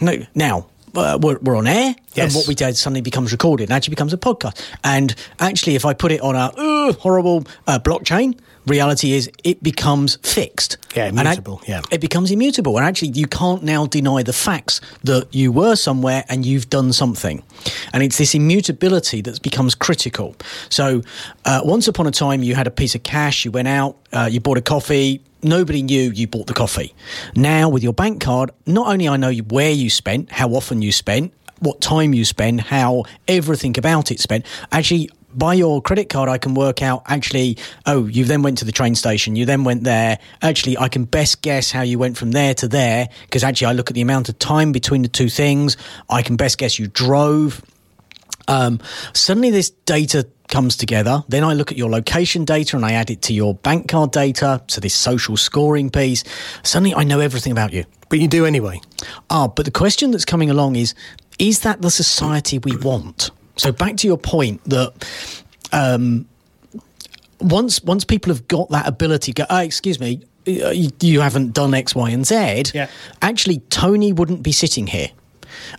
[0.02, 0.66] No, now.
[0.94, 4.12] Uh, we're, we're on air, and what we did suddenly becomes recorded and actually becomes
[4.12, 4.62] a podcast.
[4.84, 9.62] And actually, if I put it on a uh, horrible uh, blockchain, reality is it
[9.62, 10.76] becomes fixed.
[10.94, 11.80] Yeah, And I- immutable, yeah.
[11.90, 12.76] it becomes immutable.
[12.76, 16.92] And actually, you can't now deny the facts that you were somewhere and you've done
[16.92, 17.42] something.
[17.94, 20.36] And it's this immutability that becomes critical.
[20.68, 21.00] So,
[21.46, 24.28] uh, once upon a time, you had a piece of cash, you went out, uh,
[24.30, 25.22] you bought a coffee.
[25.42, 26.94] Nobody knew you bought the coffee.
[27.34, 30.92] Now, with your bank card, not only I know where you spent, how often you
[30.92, 34.46] spent, what time you spend, how everything about it spent.
[34.70, 38.64] Actually, by your credit card, I can work out actually, oh, you then went to
[38.64, 40.18] the train station, you then went there.
[40.42, 43.72] Actually, I can best guess how you went from there to there because actually, I
[43.72, 45.76] look at the amount of time between the two things.
[46.08, 47.62] I can best guess you drove.
[48.48, 48.80] Um,
[49.12, 51.24] suddenly, this data comes together.
[51.28, 54.12] Then I look at your location data and I add it to your bank card
[54.12, 54.62] data.
[54.68, 56.22] So, this social scoring piece.
[56.62, 57.84] Suddenly, I know everything about you.
[58.08, 58.80] But you do anyway.
[59.30, 60.94] Ah, but the question that's coming along is
[61.38, 63.30] is that the society we want?
[63.56, 64.92] So back to your point that
[65.72, 66.26] um,
[67.40, 71.74] once once people have got that ability, go, oh, excuse me, you, you haven't done
[71.74, 72.88] X, Y, and Z, Yeah.
[73.20, 75.08] actually Tony wouldn't be sitting here.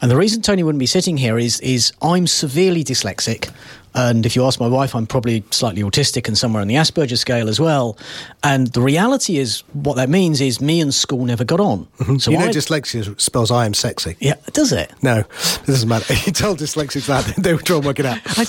[0.01, 3.49] And the reason Tony wouldn't be sitting here is is I'm severely dyslexic.
[3.95, 7.17] And if you ask my wife, I'm probably slightly autistic and somewhere on the Asperger
[7.17, 7.97] scale as well.
[8.43, 11.87] And the reality is, what that means is me and school never got on.
[11.99, 12.17] Mm-hmm.
[12.17, 14.15] So you know, I, dyslexia spells I am sexy.
[14.19, 14.91] yeah, does it?
[15.01, 16.13] No, it doesn't matter.
[16.25, 18.19] You told dyslexics that, they would try and work it out.
[18.25, 18.45] I,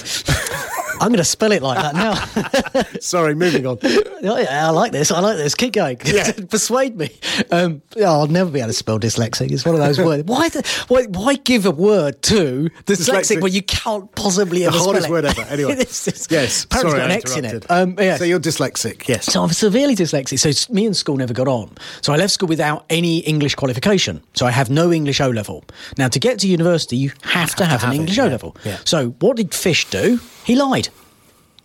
[1.05, 2.85] I'm going to spell it like that now.
[3.01, 3.79] Sorry, moving on.
[4.27, 5.13] Oh, yeah, I like this.
[5.13, 5.55] I like this.
[5.55, 5.99] Keep going.
[6.03, 6.33] Yeah.
[6.51, 7.11] Persuade me.
[7.51, 9.51] Um, yeah, I'll never be able to spell dyslexic.
[9.51, 10.25] It's one of those words.
[10.25, 13.43] Why, the, why, why give a word to dyslexic, Dyslexic.
[13.43, 15.43] when you can't possibly The ever spell hardest word ever.
[15.43, 15.77] Anyway.
[15.77, 16.65] Yes.
[16.65, 17.71] Apparently Sorry, got an X in it.
[17.71, 18.17] Um, yeah.
[18.17, 19.27] So you're dyslexic, yes.
[19.27, 20.39] So I'm severely dyslexic.
[20.39, 21.75] So me and school never got on.
[22.01, 24.23] So I left school without any English qualification.
[24.33, 25.65] So I have no English O level.
[25.99, 28.29] Now to get to university, you have, to have, have an it, English yeah, O
[28.29, 28.57] level.
[28.65, 28.79] yeah.
[28.87, 30.19] So what did Fish do?
[30.45, 30.89] He lied.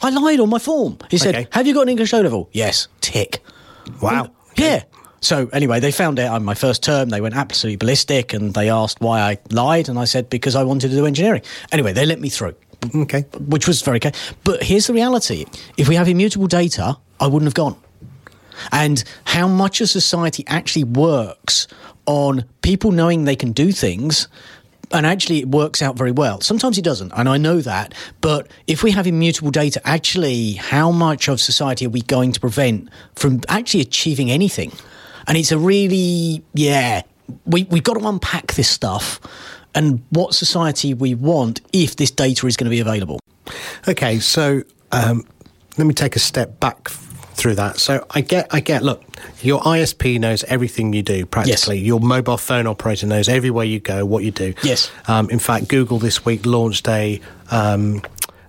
[0.01, 0.97] I lied on my form.
[1.11, 1.47] He said, Okay.
[1.51, 2.87] "Have you got an English O level?" Yes.
[3.01, 3.43] Tick.
[4.01, 4.31] Wow.
[4.55, 4.83] Yeah.
[5.21, 7.09] So anyway, they found out on my first term.
[7.09, 10.63] They went absolutely ballistic, and they asked why I lied, and I said because I
[10.63, 11.41] wanted to do engineering.
[11.73, 12.55] Anyway, they let me through
[12.95, 13.25] Okay.
[13.47, 14.13] which was very okay.
[14.45, 17.75] But here's the reality: if we have immutable data, I wouldn't have gone.
[18.71, 21.67] And how much a society actually works
[22.05, 24.27] on people knowing they can do things.
[24.91, 26.41] And actually, it works out very well.
[26.41, 27.93] Sometimes it doesn't, and I know that.
[28.21, 32.39] But if we have immutable data, actually, how much of society are we going to
[32.39, 34.71] prevent from actually achieving anything?
[35.27, 37.03] And it's a really, yeah,
[37.45, 39.19] we, we've got to unpack this stuff
[39.75, 43.19] and what society we want if this data is going to be available.
[43.87, 45.23] Okay, so um,
[45.77, 46.89] let me take a step back
[47.39, 47.79] through that.
[47.79, 48.83] So I get, I get.
[48.83, 49.01] Look,
[49.41, 51.79] your ISP knows everything you do practically.
[51.79, 54.53] Your mobile phone operator knows everywhere you go, what you do.
[54.63, 54.91] Yes.
[55.07, 57.19] Um, in fact, Google this week launched a.
[57.51, 58.01] Um,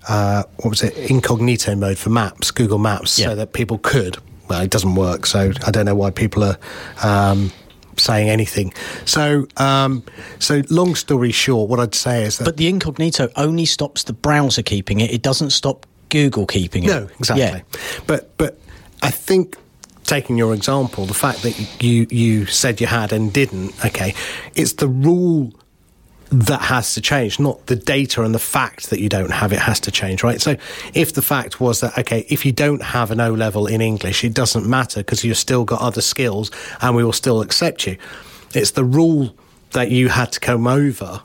[0.08, 0.96] uh, what was it?
[1.10, 3.26] Incognito mode for Maps, Google Maps, Yeah.
[3.28, 4.18] so that people could.
[4.48, 6.58] Well, it doesn't work, so I don't know why people are
[7.04, 7.52] um,
[7.96, 8.72] saying anything.
[9.04, 10.02] So, um,
[10.40, 14.12] so long story short, what I'd say is that But the incognito only stops the
[14.12, 15.12] browser keeping it.
[15.12, 16.88] It doesn't stop Google keeping it.
[16.88, 17.44] No, exactly.
[17.44, 18.00] Yeah.
[18.08, 18.58] But but
[19.02, 19.56] I think
[20.04, 24.14] taking your example, the fact that you you said you had and didn't, okay,
[24.54, 25.52] it's the rule
[26.30, 29.58] that has to change, not the data and the fact that you don't have it
[29.58, 30.40] has to change, right?
[30.40, 30.56] So
[30.94, 34.22] if the fact was that, okay, if you don't have an O level in English,
[34.22, 37.96] it doesn't matter because you've still got other skills and we will still accept you.
[38.54, 39.34] It's the rule
[39.72, 41.20] that you had to come over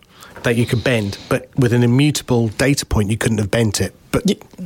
[0.45, 3.93] that you could bend, but with an immutable data point, you couldn't have bent it.
[4.11, 4.23] But,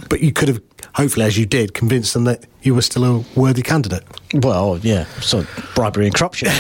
[0.10, 0.62] but you could have,
[0.94, 4.04] hopefully, as you did, convinced them that you were still a worthy candidate.
[4.34, 6.50] Well, yeah, so bribery and corruption.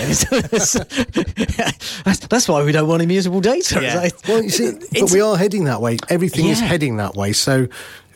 [2.03, 3.79] that's, that's why we don't want immutable data.
[3.81, 5.97] Like- Well, you see, but we are heading that way.
[6.09, 7.33] Everything is heading that way.
[7.33, 7.67] So,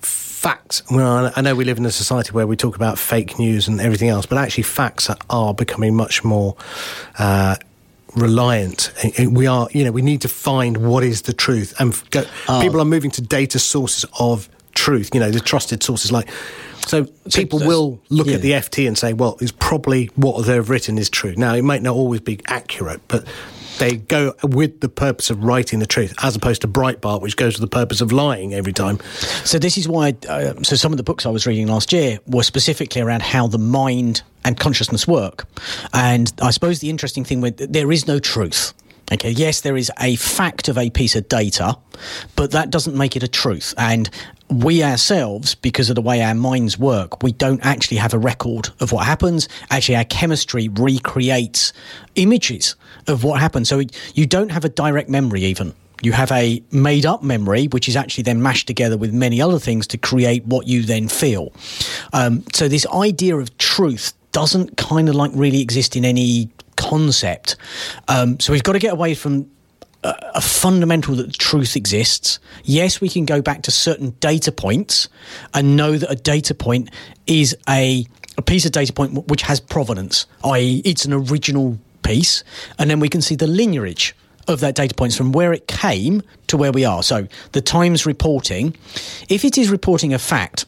[0.02, 0.82] facts.
[0.92, 3.80] Well, I know we live in a society where we talk about fake news and
[3.80, 6.56] everything else, but actually, facts are, are becoming much more.
[7.20, 7.56] Uh,
[8.16, 12.02] reliant and we are you know we need to find what is the truth and
[12.12, 12.60] go, Oh.
[12.62, 16.30] people are moving to data sources of truth you know the trusted sources like
[16.86, 18.34] so people that's- will look yeah.
[18.36, 21.64] at the FT and say well it's probably what they've written is true now it
[21.64, 23.26] might not always be accurate but
[23.80, 27.60] they go with the purpose of writing the truth as opposed to Breitbart which goes
[27.60, 29.00] with the purpose of lying every time
[29.44, 30.16] So this is why.
[30.28, 33.48] Uh, so some of the books I was reading last year were specifically around how
[33.48, 35.48] the mind and consciousness work,
[35.94, 38.74] and I suppose the interesting thing with there is no truth.
[39.12, 41.78] Okay, yes, there is a fact of a piece of data,
[42.36, 43.74] but that doesn't make it a truth.
[43.78, 44.10] And
[44.54, 48.70] we ourselves, because of the way our minds work, we don't actually have a record
[48.80, 49.48] of what happens.
[49.70, 51.74] Actually, our chemistry recreates
[52.16, 52.76] images
[53.08, 53.70] of what happens.
[53.70, 53.82] So
[54.14, 55.74] you don't have a direct memory even.
[56.02, 59.60] You have a made up memory, which is actually then mashed together with many other
[59.60, 61.54] things to create what you then feel.
[62.12, 67.56] Um, so, this idea of truth doesn't kind of like really exist in any concept.
[68.10, 69.50] Um, so, we've got to get away from
[70.04, 72.40] a, fundamental that truth exists.
[72.64, 75.08] Yes, we can go back to certain data points
[75.54, 76.90] and know that a data point
[77.28, 78.06] is a,
[78.38, 82.44] a piece of data point which has provenance, i.e., it's an original piece,
[82.78, 84.16] and then we can see the lineage
[84.48, 87.02] of that data points from where it came to where we are.
[87.02, 88.76] So the Times reporting,
[89.30, 90.66] if it is reporting a fact,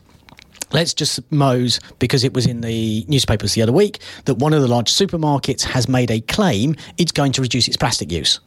[0.71, 4.61] let's just suppose because it was in the newspapers the other week that one of
[4.61, 8.39] the large supermarkets has made a claim it's going to reduce its plastic use.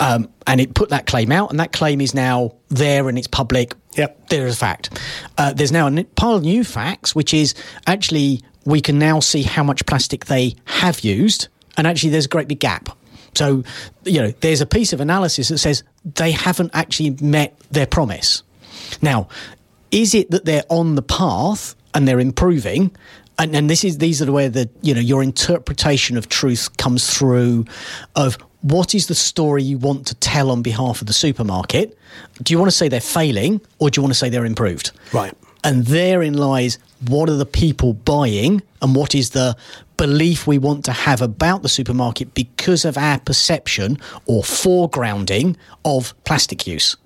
[0.00, 3.26] Um, and it put that claim out, and that claim is now there and it's
[3.26, 3.74] public.
[3.94, 4.28] Yep.
[4.28, 4.98] There is a fact.
[5.36, 7.54] Uh, there's now a pile of new facts, which is
[7.86, 12.28] actually we can now see how much plastic they have used, and actually there's a
[12.28, 12.90] great big gap.
[13.34, 13.62] So,
[14.04, 18.42] you know, there's a piece of analysis that says they haven't actually met their promise.
[19.02, 19.28] Now,
[19.90, 22.92] is it that they're on the path and they're improving?
[23.38, 27.64] and, and this is these are the you know your interpretation of truth comes through
[28.16, 31.96] of what is the story you want to tell on behalf of the supermarket
[32.42, 34.90] do you want to say they're failing or do you want to say they're improved
[35.12, 35.32] Right.
[35.64, 39.56] and therein lies what are the people buying and what is the
[39.96, 46.12] belief we want to have about the supermarket because of our perception or foregrounding of
[46.24, 46.96] plastic use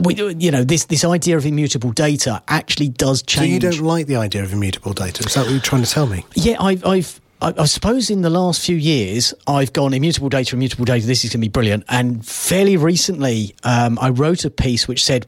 [0.00, 3.80] we, you know this this idea of immutable data actually does So change you don't
[3.80, 5.24] like the idea of immutable data?
[5.24, 6.24] Is that what you're trying to tell me?
[6.34, 10.56] yeah, I've, I've, I I suppose in the last few years, I've gone immutable data,
[10.56, 11.06] immutable data.
[11.06, 11.84] This is going to be brilliant.
[11.88, 15.26] And fairly recently, um, I wrote a piece which said,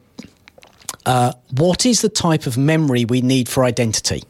[1.05, 4.23] uh, "What is the type of memory we need for identity?"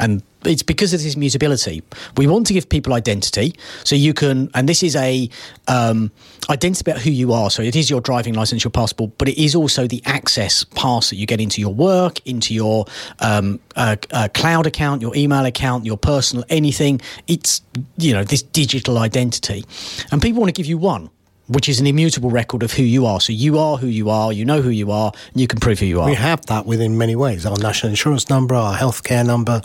[0.00, 1.82] And it's because of this mutability.
[2.16, 5.28] We want to give people identity, so you can, and this is a
[5.68, 6.10] um,
[6.48, 7.50] identity about who you are.
[7.50, 11.10] So it is your driving license, your passport, but it is also the access pass
[11.10, 12.86] that you get into your work, into your
[13.18, 17.00] um, uh, uh, cloud account, your email account, your personal anything.
[17.28, 17.60] It's
[17.98, 19.64] you know this digital identity,
[20.10, 21.10] and people want to give you one.
[21.50, 23.20] Which is an immutable record of who you are.
[23.20, 25.80] So you are who you are, you know who you are, and you can prove
[25.80, 26.06] who you are.
[26.06, 27.44] We have that within many ways.
[27.44, 29.60] Our national insurance number, our healthcare number,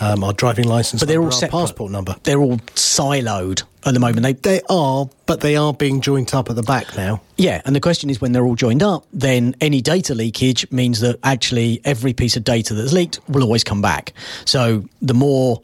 [0.00, 1.60] um, our driving license but they're number, all our separate.
[1.60, 2.16] passport number.
[2.24, 4.22] They're all siloed at the moment.
[4.24, 7.22] They, They are, but they are being joined up at the back now.
[7.36, 10.98] yeah, and the question is when they're all joined up, then any data leakage means
[11.00, 14.12] that actually every piece of data that's leaked will always come back.
[14.44, 15.62] So the more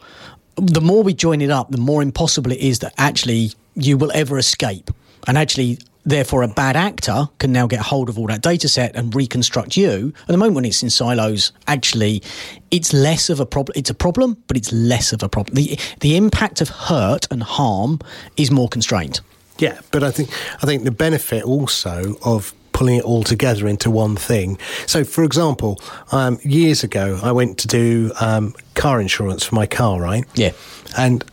[0.56, 4.12] the more we join it up, the more impossible it is that actually you will
[4.14, 4.90] ever escape.
[5.26, 8.94] And actually therefore a bad actor can now get hold of all that data set
[8.94, 10.12] and reconstruct you.
[10.22, 12.22] At the moment when it's in silos, actually
[12.70, 15.56] it's less of a problem it's a problem, but it's less of a problem.
[15.56, 18.00] The the impact of hurt and harm
[18.36, 19.20] is more constrained.
[19.58, 20.30] Yeah, but I think
[20.62, 24.58] I think the benefit also of pulling it all together into one thing.
[24.86, 25.80] So, for example,
[26.12, 30.26] um, years ago, I went to do um, car insurance for my car, right?
[30.34, 30.52] Yeah.
[30.94, 31.24] and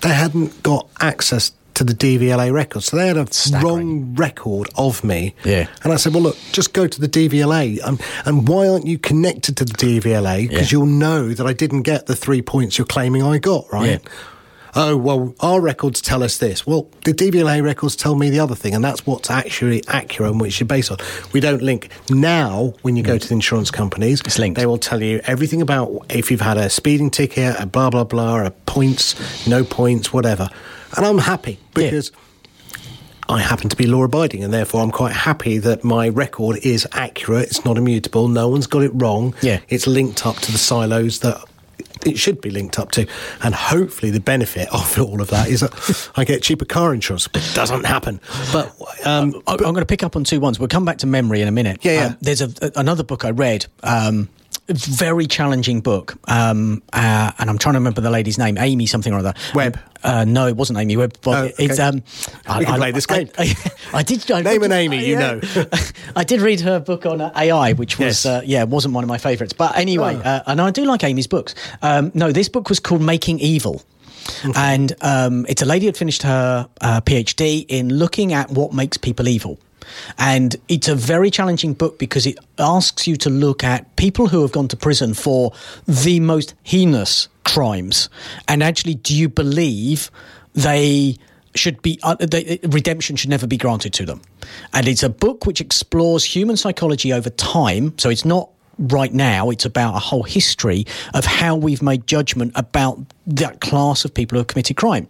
[0.00, 3.64] they hadn't got access to the DVLA record, so they had a Staggering.
[3.64, 5.34] wrong record of me.
[5.44, 5.66] Yeah.
[5.82, 8.98] and I said, "Well, look, just go to the DVLA, um, and why aren't you
[8.98, 10.46] connected to the DVLA?
[10.46, 10.78] Because Yeah.
[10.78, 14.10] you'll know that I didn't get the three points you're claiming I got, right?" Yeah.
[14.76, 16.64] Oh well, our records tell us this.
[16.66, 20.40] Well, the DVLA records tell me the other thing, and that's what's actually accurate and
[20.40, 20.98] which you're based on.
[21.32, 22.74] We don't link now.
[22.82, 24.58] When you go to the insurance companies, It's linked.
[24.60, 28.04] they will tell you everything about if you've had a speeding ticket, a blah blah
[28.04, 29.16] blah, a points,
[29.48, 30.48] no points, whatever.
[30.96, 32.12] And I'm happy because
[33.28, 36.86] I happen to be law abiding, and therefore I'm quite happy that my record is
[36.92, 37.46] accurate.
[37.48, 38.26] It's not immutable.
[38.28, 39.34] No one's got it wrong.
[39.42, 39.60] Yeah.
[39.68, 41.44] it's linked up to the silos that.
[42.06, 43.06] It should be linked up to,
[43.42, 47.28] and hopefully the benefit of all of that is that I get cheaper car insurance.
[47.28, 48.20] But it doesn't happen.
[48.54, 48.74] But
[49.06, 50.58] um, I- I'm going to pick up on two ones.
[50.58, 51.80] We'll come back to memory in a minute.
[51.82, 52.06] Yeah, yeah.
[52.06, 53.66] Um, there's a, another book I read.
[53.82, 54.30] Um,
[54.74, 59.12] very challenging book, um, uh, and I'm trying to remember the lady's name, Amy something
[59.12, 59.34] or other.
[59.54, 59.78] Webb.
[60.02, 61.14] Uh, no, it wasn't Amy Webb.
[61.22, 61.64] But Oh, okay.
[61.64, 62.02] it's um.
[62.58, 63.28] We can play this game.
[63.38, 63.54] I,
[63.92, 64.30] I did.
[64.30, 65.40] I, Name an Amy you know.
[66.16, 68.26] I did read her book on uh, AI, which was Yes.
[68.26, 69.52] uh, yeah, wasn't one of my favourites.
[69.52, 70.28] But anyway, Oh.
[70.28, 71.54] uh, and I do like Amy's books.
[71.82, 73.82] Um, no, this book was called Making Evil.
[74.54, 78.72] And um, it's a lady who had finished her uh, PhD in looking at what
[78.72, 79.58] makes people evil.
[80.18, 84.42] And it's a very challenging book because it asks you to look at people who
[84.42, 85.52] have gone to prison for
[85.86, 88.08] the most heinous crimes.
[88.48, 90.10] And actually, do you believe
[90.54, 91.16] they
[91.54, 94.22] should be uh, they, redemption should never be granted to them?
[94.72, 97.98] And it's a book which explores human psychology over time.
[97.98, 98.50] So it's not
[98.80, 99.50] right now.
[99.50, 104.36] It's about a whole history of how we've made judgment about that class of people
[104.36, 105.06] who have committed crime.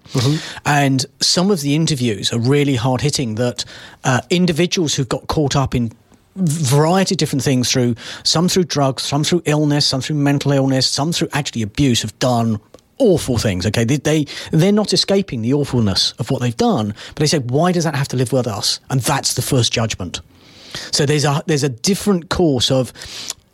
[0.66, 3.64] And some of the interviews are really hard hitting that
[4.04, 5.92] uh, individuals who've got caught up in
[6.36, 10.86] variety of different things through some through drugs some through illness some through mental illness
[10.86, 12.58] some through actually abuse have done
[12.98, 17.16] awful things okay they, they they're not escaping the awfulness of what they've done but
[17.16, 20.20] they say why does that have to live with us and that's the first judgment
[20.92, 22.92] so there's a there's a different course of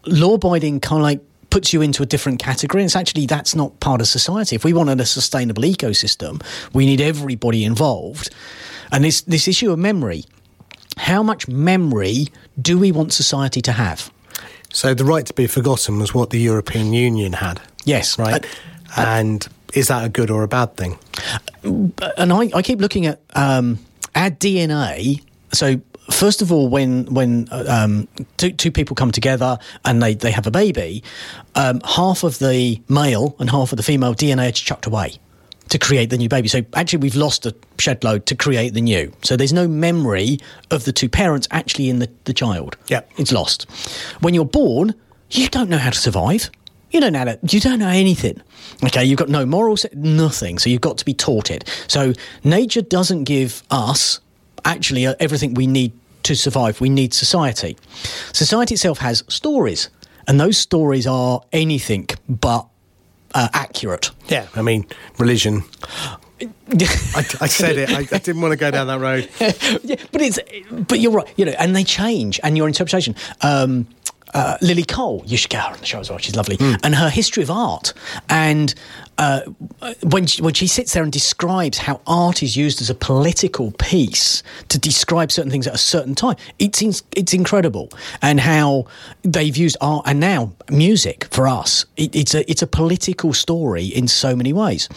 [0.06, 2.82] law abiding kind of like puts you into a different category.
[2.82, 4.56] And it's actually that's not part of society.
[4.56, 6.42] If we wanted a sustainable ecosystem,
[6.72, 8.30] we need everybody involved.
[8.92, 10.24] And this this issue of memory,
[10.96, 12.28] how much memory
[12.60, 14.10] do we want society to have?
[14.72, 18.44] so the right to be forgotten was what the European Union had, Yes, right?
[18.96, 20.98] Uh, and is that a good or a bad thing?
[21.64, 23.78] and I, I keep looking at um,
[24.14, 25.22] our DNA.
[25.52, 30.14] So first of all, when when uh, um, two, two people come together and they,
[30.14, 31.02] they have a baby,
[31.54, 35.18] um, half of the male and half of the female DNA is chucked away
[35.68, 36.48] to create the new baby.
[36.48, 39.12] So actually, we've lost a shed load to create the new.
[39.22, 40.38] So there's no memory
[40.70, 42.76] of the two parents actually in the, the child.
[42.88, 43.00] Yeah.
[43.16, 43.68] it's lost.
[44.20, 44.94] When you're born,
[45.30, 46.50] you don't know how to survive.
[46.90, 47.52] You don't know that.
[47.52, 48.40] You don't know anything.
[48.84, 50.58] Okay, you've got no morals, nothing.
[50.58, 51.68] So you've got to be taught it.
[51.88, 52.12] So
[52.44, 54.20] nature doesn't give us
[54.66, 55.92] actually uh, everything we need
[56.24, 56.80] to survive.
[56.80, 57.76] We need society.
[58.32, 59.88] Society itself has stories,
[60.26, 62.66] and those stories are anything but
[63.34, 64.10] uh, accurate.
[64.28, 64.86] Yeah, I mean,
[65.18, 65.62] religion.
[66.42, 67.90] I, I, said it.
[67.90, 69.30] I, I, didn't want to go down that road.
[69.84, 70.38] yeah, but it's
[70.70, 71.32] but you're right.
[71.36, 73.14] You know, and they change, and your interpretation.
[73.40, 73.86] Um,
[74.36, 76.18] uh, Lily Cole, you should get her on the show as well.
[76.18, 76.78] She's lovely, mm.
[76.84, 77.94] and her history of art,
[78.28, 78.74] and
[79.16, 79.40] uh,
[80.02, 83.72] when she, when she sits there and describes how art is used as a political
[83.78, 86.82] piece to describe certain things at a certain time, it's
[87.16, 87.88] it's incredible,
[88.20, 88.86] and how
[89.22, 91.86] they've used art and now music for us.
[91.96, 94.88] It, it's a it's a political story in so many ways.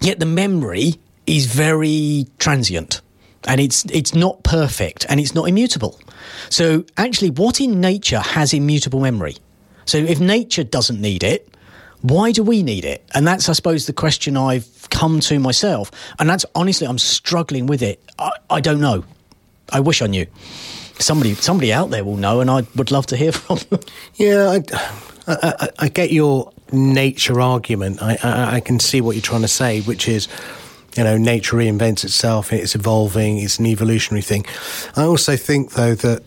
[0.00, 0.94] Yet the memory
[1.26, 3.02] is very transient
[3.46, 5.98] and it's it's not perfect and it's not immutable.
[6.48, 9.36] So actually what in nature has immutable memory?
[9.86, 11.48] So if nature doesn't need it,
[12.02, 13.04] why do we need it?
[13.14, 15.90] And that's I suppose the question I've come to myself.
[16.18, 18.02] And that's honestly I'm struggling with it.
[18.18, 19.04] I, I don't know.
[19.70, 20.26] I wish I knew.
[20.98, 23.80] Somebody somebody out there will know and I would love to hear from them.
[24.14, 24.62] Yeah, I,
[25.26, 28.02] I, I get your nature argument.
[28.02, 30.28] I, I, I can see what you're trying to say, which is,
[30.96, 34.44] you know, nature reinvents itself, it's evolving, it's an evolutionary thing.
[34.96, 36.22] I also think, though, that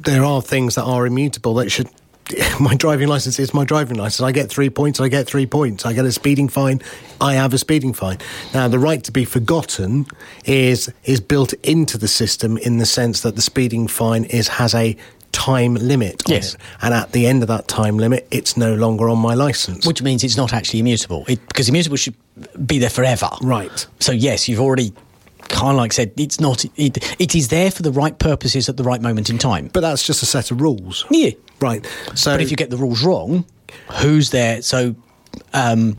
[0.00, 1.88] there are things that are immutable that should.
[2.60, 4.24] My driving license is my driving license.
[4.24, 4.98] I get three points.
[4.98, 5.84] I get three points.
[5.84, 6.80] I get a speeding fine.
[7.20, 8.16] I have a speeding fine.
[8.54, 10.06] Now, the right to be forgotten
[10.46, 14.74] is is built into the system in the sense that the speeding fine is has
[14.74, 14.96] a
[15.32, 16.54] time limit yes.
[16.54, 16.60] It.
[16.80, 19.86] And at the end of that time limit, it's no longer on my license.
[19.86, 22.14] Which means it's not actually immutable, it, because immutable should
[22.66, 23.30] be there forever.
[23.42, 23.86] Right.
[24.00, 24.92] So, yes, you've already
[25.48, 28.76] kind of like said, it's not, it, it is there for the right purposes at
[28.76, 29.70] the right moment in time.
[29.72, 31.04] But that's just a set of rules.
[31.10, 31.30] Yeah.
[31.60, 31.86] Right.
[32.14, 33.44] So, but if you get the rules wrong,
[34.00, 34.62] who's there?
[34.62, 34.94] So,
[35.52, 35.96] um,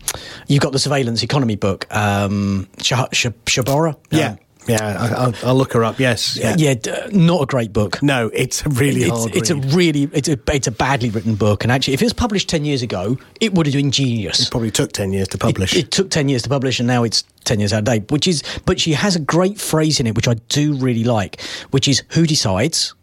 [0.47, 3.97] you've got the surveillance economy book, um, Shabora.
[4.11, 4.31] Yeah.
[4.31, 4.37] Um,
[4.67, 5.99] yeah, I'll, I'll, look her up.
[5.99, 6.75] Yes, yeah, yeah
[7.11, 8.01] not a great book.
[8.01, 9.35] No, it's a really it's, hard.
[9.35, 9.65] It's read.
[9.65, 12.49] a really it's a it's a badly written book, and actually, if it was published
[12.49, 14.39] ten years ago, it would have been genius.
[14.39, 15.73] It probably took ten years to publish.
[15.73, 18.11] It, it took ten years to publish, and now it's ten years out of date.
[18.11, 21.41] Which is, but she has a great phrase in it, which I do really like,
[21.71, 22.93] which is who decides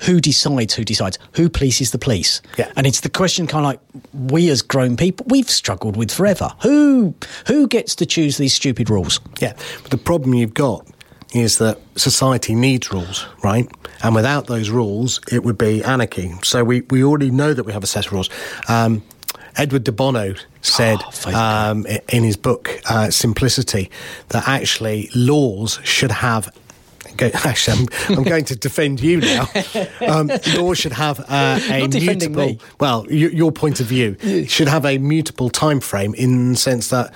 [0.00, 2.70] who decides who decides who polices the police yeah.
[2.76, 3.80] and it's the question kind of like
[4.30, 7.14] we as grown people we've struggled with forever who
[7.46, 10.86] who gets to choose these stupid rules yeah but the problem you've got
[11.32, 13.70] is that society needs rules, right?
[14.02, 16.32] And without those rules, it would be anarchy.
[16.42, 18.30] So we, we already know that we have a set of rules.
[18.68, 19.02] Um,
[19.56, 23.90] Edward de Bono said oh, um, in his book uh, Simplicity
[24.28, 26.54] that actually laws should have
[27.20, 29.48] Actually, I'm, I'm, going to defend you now.
[30.06, 32.46] Um, laws should have uh, a mutable.
[32.46, 32.58] Me.
[32.78, 34.16] Well, y- your point of view
[34.46, 37.12] should have a mutable time frame in the sense that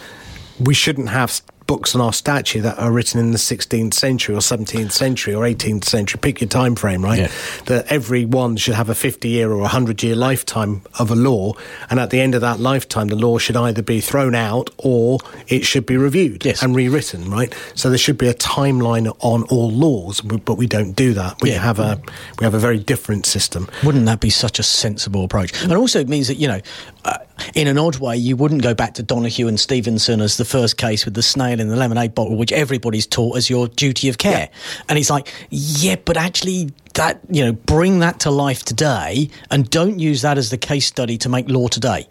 [0.58, 1.40] we shouldn't have
[1.72, 5.44] books on our statue that are written in the 16th century or 17th century or
[5.44, 7.18] 18th century, pick your time frame, right?
[7.20, 7.30] Yeah.
[7.64, 11.54] That every one should have a 50 year or 100 year lifetime of a law.
[11.88, 15.20] And at the end of that lifetime, the law should either be thrown out or
[15.48, 16.62] it should be reviewed yes.
[16.62, 17.54] and rewritten, right?
[17.74, 21.40] So there should be a timeline on all laws, but we don't do that.
[21.40, 21.60] We yeah.
[21.60, 21.98] have a
[22.38, 23.66] we have a very different system.
[23.82, 25.62] Wouldn't that be such a sensible approach?
[25.62, 26.60] And also it means that, you know,
[27.06, 27.16] uh,
[27.54, 30.76] in an odd way, you wouldn't go back to Donoghue and Stevenson as the first
[30.76, 34.18] case with the snail in the lemonade bottle, which everybody's taught as your duty of
[34.18, 34.48] care.
[34.50, 34.82] Yeah.
[34.88, 39.68] And it's like, yeah, but actually, that you know, bring that to life today, and
[39.70, 42.06] don't use that as the case study to make law today.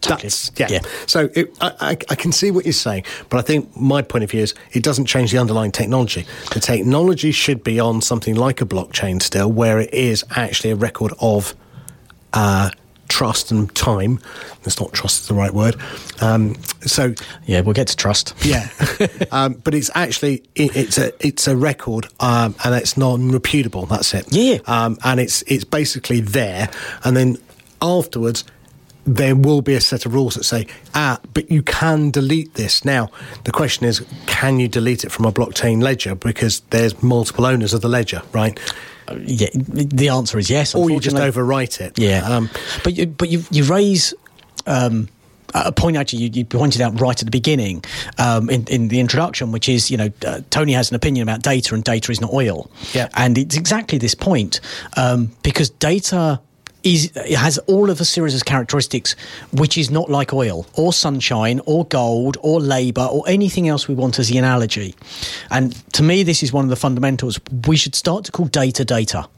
[0.00, 0.68] That's, yeah.
[0.70, 0.80] yeah.
[1.06, 4.30] So it, I, I, can see what you're saying, but I think my point of
[4.30, 6.24] view is it doesn't change the underlying technology.
[6.52, 10.76] The technology should be on something like a blockchain still, where it is actually a
[10.76, 11.54] record of
[12.32, 12.70] uh,
[13.08, 14.20] trust and time.
[14.62, 15.76] That's not trust is the right word.
[16.20, 17.14] Um, so
[17.46, 18.34] yeah, we'll get to trust.
[18.42, 18.68] Yeah,
[19.32, 23.86] um, but it's actually it, it's a it's a record um, and it's non-reputable.
[23.86, 24.26] That's it.
[24.30, 26.70] Yeah, um, and it's it's basically there,
[27.04, 27.38] and then
[27.82, 28.44] afterwards.
[29.04, 32.84] There will be a set of rules that say, ah, but you can delete this.
[32.84, 33.08] Now,
[33.44, 36.14] the question is, can you delete it from a blockchain ledger?
[36.14, 38.60] Because there's multiple owners of the ledger, right?
[39.20, 40.74] Yeah, the answer is yes.
[40.74, 41.98] Or you just overwrite it.
[41.98, 42.50] Yeah, um,
[42.84, 44.14] but you, but you you raise.
[44.66, 45.08] Um,
[45.54, 47.82] a point actually you, you, pointed out right at the beginning
[48.18, 51.42] um, in, in the introduction, which is you know uh, Tony has an opinion about
[51.42, 52.70] data and data is not oil.
[52.92, 54.60] Yeah, and it's exactly this point
[54.98, 56.38] um, because data
[56.82, 59.16] is it has all of a series of characteristics
[59.52, 63.94] which is not like oil or sunshine or gold or labor or anything else we
[63.94, 64.94] want as the analogy.
[65.50, 67.40] And to me, this is one of the fundamentals.
[67.66, 69.28] We should start to call data data.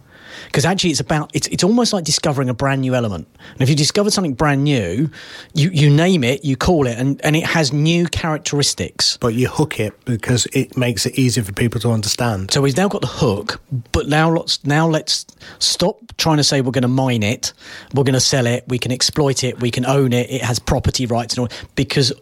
[0.47, 3.29] Because actually it's about it's it's almost like discovering a brand new element.
[3.53, 5.11] And if you discover something brand new,
[5.55, 9.17] you you name it, you call it, and and it has new characteristics.
[9.19, 12.51] But you hook it because it makes it easier for people to understand.
[12.51, 13.61] So we've now got the hook,
[13.93, 15.27] but now let's now let's
[15.59, 17.53] stop trying to say we're going to mine it,
[17.95, 20.59] we're going to sell it, we can exploit it, we can own it, it has
[20.59, 22.13] property rights and all because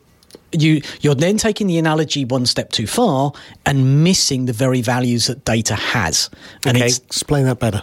[0.53, 3.33] you you're then taking the analogy one step too far
[3.67, 6.31] and missing the very values that data has.
[6.65, 7.83] And okay, explain that better.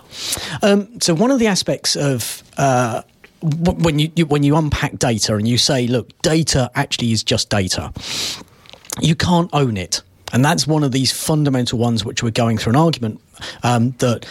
[0.62, 3.04] um, so one of the aspects of uh,
[3.42, 7.24] w- when you, you when you unpack data and you say, look, data actually is
[7.24, 7.94] just data.
[9.02, 10.02] You can't own it,
[10.34, 13.22] and that's one of these fundamental ones which we're going through an argument
[13.64, 14.26] um, that.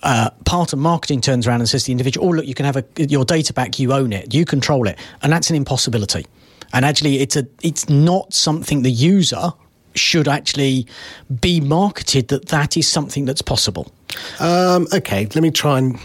[0.00, 2.66] Uh, part of marketing turns around and says to the individual, "Oh, look, you can
[2.66, 3.80] have a, your data back.
[3.80, 4.32] You own it.
[4.32, 6.24] You control it," and that's an impossibility.
[6.72, 9.52] And actually, it's a it's not something the user
[9.94, 10.86] should actually
[11.40, 13.90] be marketed that that is something that's possible.
[14.38, 15.98] Um, okay, let me try and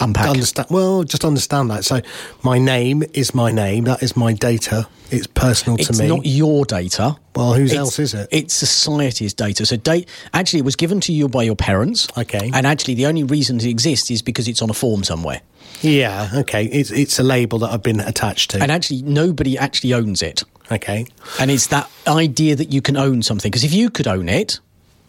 [0.00, 0.28] Unpack.
[0.28, 0.68] understand.
[0.70, 1.84] Well, just understand that.
[1.84, 2.00] So,
[2.42, 3.84] my name is my name.
[3.84, 4.88] That is my data.
[5.10, 6.06] It's personal It's to me.
[6.06, 7.16] It's not your data.
[7.36, 8.28] Well, whose It's- else is it?
[8.32, 9.64] It's society's data.
[9.64, 12.08] So, date actually, it was given to you by your parents.
[12.18, 12.50] Okay.
[12.52, 15.40] And actually, the only reason it exists is because it's on a form somewhere.
[15.84, 16.30] Yeah.
[16.34, 16.64] Okay.
[16.66, 18.62] It's it's a label that I've been attached to.
[18.62, 20.42] And actually, nobody actually owns it.
[20.72, 21.06] okay.
[21.38, 23.50] And it's that idea that you can own something.
[23.50, 24.60] Because if you could own it,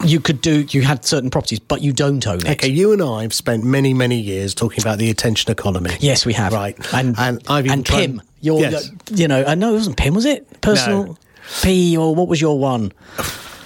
[0.05, 0.65] you could do.
[0.69, 2.49] You had certain properties, but you don't own it.
[2.49, 5.95] Okay, you and I have spent many, many years talking about the attention economy.
[5.99, 6.51] Yes, we have.
[6.53, 6.78] Right.
[6.93, 8.91] And And I've even and tried- Pim, your Yes.
[9.11, 10.61] you know, uh, i know it wasn't Pim, was it?
[10.61, 11.17] Personal No.
[11.63, 12.91] P or what was your one?
[13.17, 13.23] you,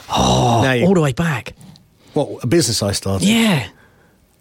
[0.10, 1.54] oh, All the way back.
[2.14, 3.28] what a business I started.
[3.28, 3.68] Yeah.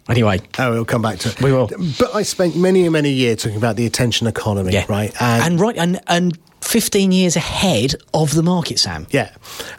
[0.09, 1.41] Anyway, Oh, we'll come back to it.
[1.41, 1.67] We will.
[1.99, 5.13] But I spent many, many years talking about the attention economy, yeah, right?
[5.21, 9.07] and right, and and fifteen years ahead of the market, Sam.
[9.11, 9.29] Yeah,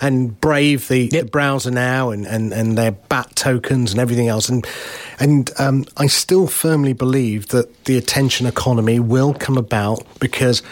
[0.01, 1.25] and Brave, the, Yep.
[1.25, 4.67] the browser now, and, and, and their BAT tokens and everything else, and
[5.19, 10.63] and um, I still firmly believe that the attention economy will come about because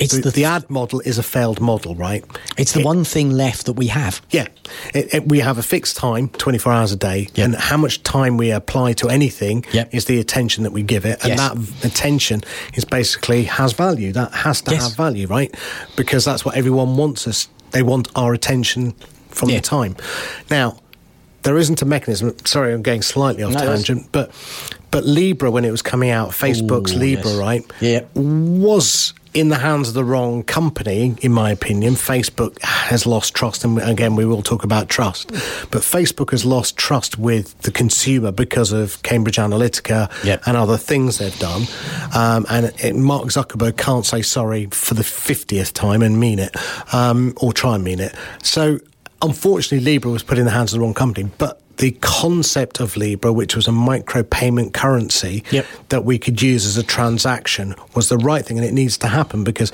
[0.00, 2.24] It's the, the- the ad model is a failed model, right?
[2.56, 4.20] It's the It- one thing left that we have.
[4.30, 4.46] Yeah,
[4.94, 7.44] it, it, we have a fixed time, twenty four hours a day, Yep.
[7.44, 9.94] and how much time we apply to anything Yep.
[9.94, 11.38] is the attention that we give it, and Yes.
[11.38, 12.42] that attention
[12.74, 14.12] is basically has value.
[14.12, 14.82] That has to Yes.
[14.82, 15.54] have value, right?
[15.96, 17.48] Because that's what everyone wants us.
[17.72, 18.94] They want our attention
[19.30, 19.56] from Yeah.
[19.56, 19.96] the time.
[20.50, 20.76] Now,
[21.42, 22.34] there isn't a mechanism.
[22.44, 24.30] Sorry, I'm going slightly off No, tangent, but
[24.90, 27.36] but Libra when it was coming out, Facebook's Ooh, Libra, yes.
[27.38, 27.62] right?
[27.80, 28.00] Yeah.
[28.14, 31.94] was in the hands of the wrong company, in my opinion.
[31.94, 35.30] Facebook has lost trust, and again, we will talk about trust.
[35.70, 40.42] But Facebook has lost trust with the consumer because of Cambridge Analytica Yep.
[40.46, 41.62] and other things they've done.
[42.14, 46.54] Um, and it, Mark Zuckerberg can't say sorry for the 50th time and mean it,
[46.92, 48.14] um, or try and mean it.
[48.42, 48.80] So,
[49.22, 51.30] unfortunately, Libra was put in the hands of the wrong company.
[51.38, 55.66] But the concept of Libra, which was a micro payment currency Yep.
[55.88, 59.08] that we could use as a transaction, was the right thing, and it needs to
[59.08, 59.70] happen because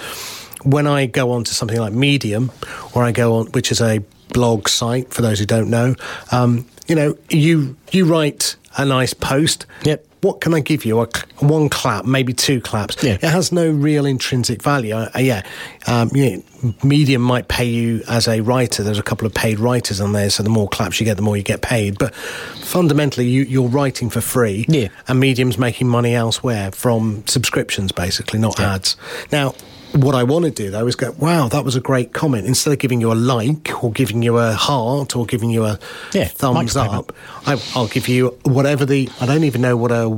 [0.63, 2.51] when I go on to something like Medium,
[2.95, 4.01] or I go on, which is a
[4.33, 5.95] blog site for those who don't know,
[6.33, 9.67] um, you know, you you write a nice post.
[9.85, 10.05] Yep.
[10.21, 11.01] What can I give you?
[11.01, 11.09] A,
[11.39, 13.03] one clap, maybe two claps.
[13.03, 13.15] Yeah.
[13.15, 14.95] It has no real intrinsic value.
[14.95, 15.43] Uh, yeah,
[15.87, 16.39] um, yeah,
[16.83, 18.83] Medium might pay you as a writer.
[18.83, 21.23] There's a couple of paid writers on there, so the more claps you get, the
[21.23, 21.99] more you get paid.
[21.99, 24.89] But fundamentally, you, you're writing for free, Yeah.
[25.07, 28.75] and Medium's making money elsewhere from subscriptions, basically, not Yeah.
[28.75, 28.97] ads.
[29.31, 29.55] Now,
[29.93, 32.47] what I want to do though is go, wow, that was a great comment.
[32.47, 35.79] Instead of giving you a like or giving you a heart or giving you a
[36.13, 37.13] Yeah, thumbs up,
[37.47, 39.09] I, I'll give you whatever the.
[39.21, 40.09] I don't even know what a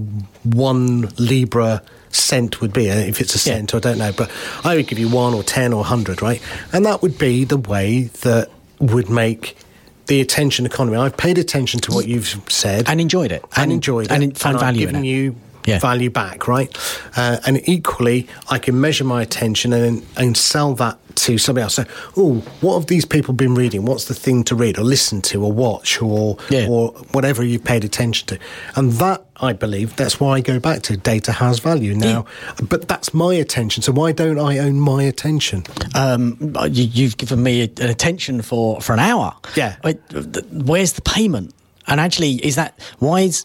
[0.45, 2.91] one Libra cent would be.
[2.91, 3.57] uh, If it's a Yeah.
[3.57, 4.31] cent, I don't know, but
[4.65, 6.43] I would give you one or ten or hundred, right?
[6.73, 8.49] And that would be the way that
[8.81, 9.57] would make
[10.07, 10.97] the attention economy.
[10.97, 13.45] I've paid attention to what you've said And enjoyed it.
[13.55, 15.05] and, And- enjoyed and it, found I've value in it.
[15.05, 15.37] you
[15.67, 15.79] Yeah.
[15.79, 16.75] value back, right?
[17.17, 21.75] Uh, and equally, I can measure my attention and and sell that to somebody else.
[21.75, 21.85] So,
[22.17, 23.85] oh, what have these people been reading?
[23.85, 26.67] What's the thing to read or listen to or watch or Yeah.
[26.69, 28.39] or whatever you've paid attention to?
[28.75, 32.25] And that, I believe, that's why I go back to data has value now.
[32.69, 33.83] But that's my attention.
[33.83, 35.65] So why don't I own my attention?
[35.95, 36.39] Um,
[36.71, 39.35] you, you've given me an attention for, for an hour.
[39.57, 39.77] Yeah.
[40.53, 41.53] Where's the payment?
[41.87, 43.45] And actually, is that why is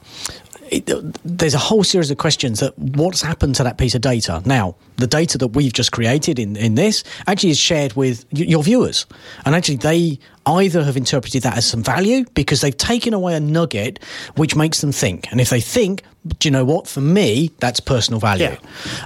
[0.71, 0.89] it,
[1.23, 4.75] there's a whole series of questions that what's happened to that piece of data now
[4.97, 8.63] the data that we've just created in, in this actually is shared with y- your
[8.63, 9.05] viewers
[9.45, 13.39] and actually they either have interpreted that as some value because they've taken away a
[13.39, 13.99] nugget
[14.37, 16.01] which makes them think and if they think
[16.39, 18.57] do you know what for me that's personal value Yeah.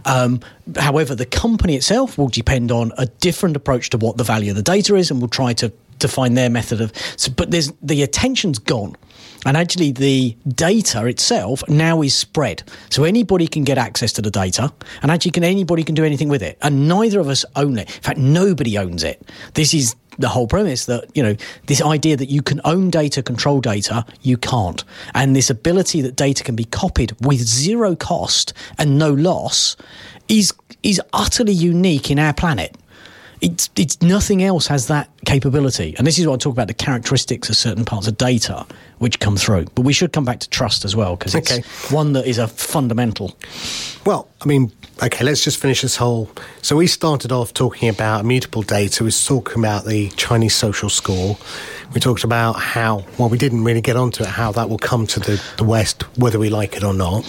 [0.06, 0.40] um,
[0.78, 4.56] however the company itself will depend on a different approach to what the value of
[4.56, 6.94] the data is and will try to to find their method of.
[7.18, 8.96] So, but there's the attention's gone.
[9.46, 14.32] And actually, the data itself now is spread, so anybody can get access to the
[14.32, 16.58] data, and actually, can anybody can do anything with it.
[16.62, 17.96] And neither of us own it.
[17.96, 19.22] In fact, nobody owns it.
[19.54, 21.36] This is the whole premise that you know
[21.68, 24.84] this idea that you can own data, control data, you can't,
[25.16, 29.78] and this ability that data can be copied with zero cost and no loss
[30.28, 32.76] is is utterly unique in our planet
[33.42, 35.96] it's, it's nothing else has that capability.
[35.98, 38.66] And this is what I talk about the characteristics of certain parts of data
[38.98, 39.66] which come through.
[39.76, 41.64] But we should come back to trust as well because it's okay.
[41.94, 43.38] one that is a fundamental.
[44.06, 44.72] Well, I mean,
[45.02, 46.30] okay, let's just finish this whole.
[46.62, 49.04] So we started off talking about immutable data.
[49.04, 51.38] We was talking about the Chinese social score.
[51.94, 55.08] We talked about how, well, we didn't really get onto it, how that will come
[55.08, 57.26] to the, the West, whether we like it or not.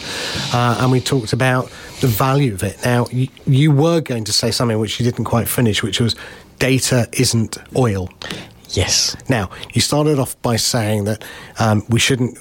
[0.52, 2.82] Uh, and we talked about the value of it.
[2.84, 6.16] Now, you, you were going to say something which you didn't quite finish, which was
[6.58, 8.08] data isn't oil.
[8.70, 9.16] Yes.
[9.28, 11.24] Now, you started off by saying that
[11.58, 12.38] um, we shouldn't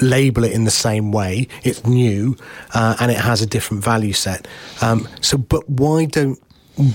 [0.00, 1.48] label it in the same way.
[1.64, 2.36] It's new
[2.74, 4.48] uh, and it has a different value set.
[4.80, 6.38] Um, so, but why don't?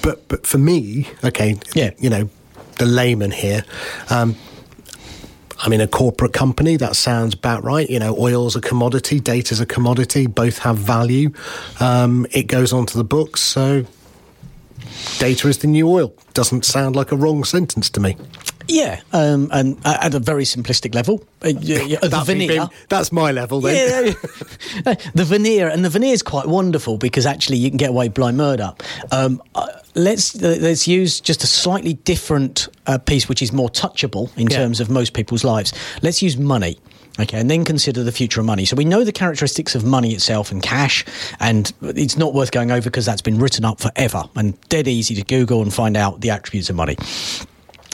[0.02, 1.92] But but for me, okay, yeah.
[2.00, 2.30] you know,
[2.78, 3.64] the layman here.
[4.10, 4.36] Um,
[5.60, 6.78] I'm in a corporate company.
[6.78, 7.90] That sounds about right.
[7.90, 10.28] You know, oil's a commodity, data's a commodity.
[10.28, 11.32] Both have value.
[11.80, 13.42] Um, it goes onto the books.
[13.42, 13.86] So,
[15.18, 16.14] data is the new oil.
[16.34, 18.18] Doesn't sound like a wrong sentence to me.
[18.68, 22.68] Yeah, um, and at a very simplistic level, uh, the veneer.
[22.90, 24.14] that's my level then.
[24.86, 28.10] Yeah, the veneer, and the veneer is quite wonderful because actually you can get away
[28.10, 28.74] blind murder.
[29.12, 33.70] Um, uh, let's uh, let's use just a slightly different uh, piece, which is more
[33.70, 34.58] touchable in yeah.
[34.58, 35.74] terms of most people's lives.
[36.02, 36.78] Let's use money.
[37.20, 38.64] Okay, and then consider the future of money.
[38.66, 41.04] So we know the characteristics of money itself and cash,
[41.40, 45.16] and it's not worth going over because that's been written up forever and dead easy
[45.16, 46.96] to Google and find out the attributes of money.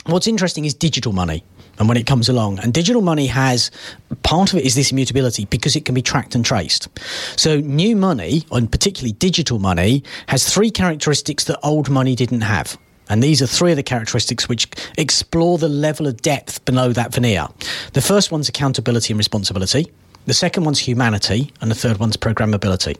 [0.06, 1.42] What's interesting is digital money
[1.78, 2.58] and when it comes along.
[2.58, 3.70] And digital money has
[4.22, 6.88] part of it is this immutability because it can be tracked and traced.
[7.36, 12.78] So new money, and particularly digital money, has three characteristics that old money didn't have.
[13.08, 17.12] And these are three of the characteristics which explore the level of depth below that
[17.12, 17.48] veneer.
[17.92, 19.92] The first one's accountability and responsibility.
[20.26, 22.96] The second one's humanity, and the third one's programmability.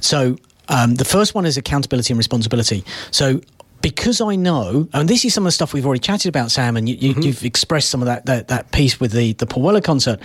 [0.00, 0.36] So
[0.68, 2.84] um, the first one is accountability and responsibility.
[3.10, 3.40] So
[3.84, 6.78] because I know, and this is some of the stuff we've already chatted about, Sam,
[6.78, 7.46] and you, have mm-hmm.
[7.46, 10.20] expressed some of that, that, that piece with the, the Paul Weller concert.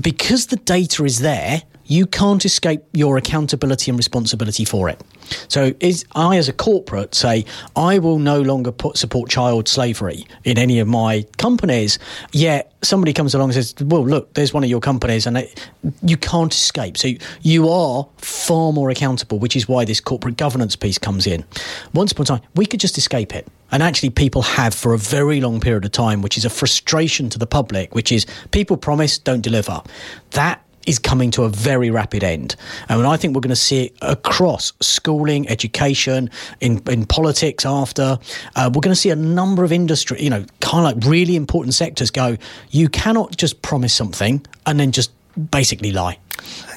[0.00, 5.00] Because the data is there, you can't escape your accountability and responsibility for it.
[5.48, 10.26] So, is I, as a corporate, say I will no longer put, support child slavery
[10.44, 11.98] in any of my companies.
[12.32, 15.66] Yet somebody comes along and says, "Well, look, there's one of your companies," and it,
[16.02, 16.96] you can't escape.
[16.96, 17.12] So
[17.42, 21.44] you are far more accountable, which is why this corporate governance piece comes in.
[21.92, 23.48] Once upon a time, we could just escape it.
[23.72, 27.28] And actually, people have for a very long period of time, which is a frustration
[27.30, 29.82] to the public, which is people promise, don't deliver.
[30.30, 32.56] That is coming to a very rapid end.
[32.88, 36.30] And I think we're going to see it across schooling, education,
[36.60, 38.18] in, in politics after.
[38.54, 41.36] Uh, we're going to see a number of industry, you know, kind of like really
[41.36, 42.36] important sectors go,
[42.70, 45.10] you cannot just promise something and then just
[45.50, 46.18] basically lie.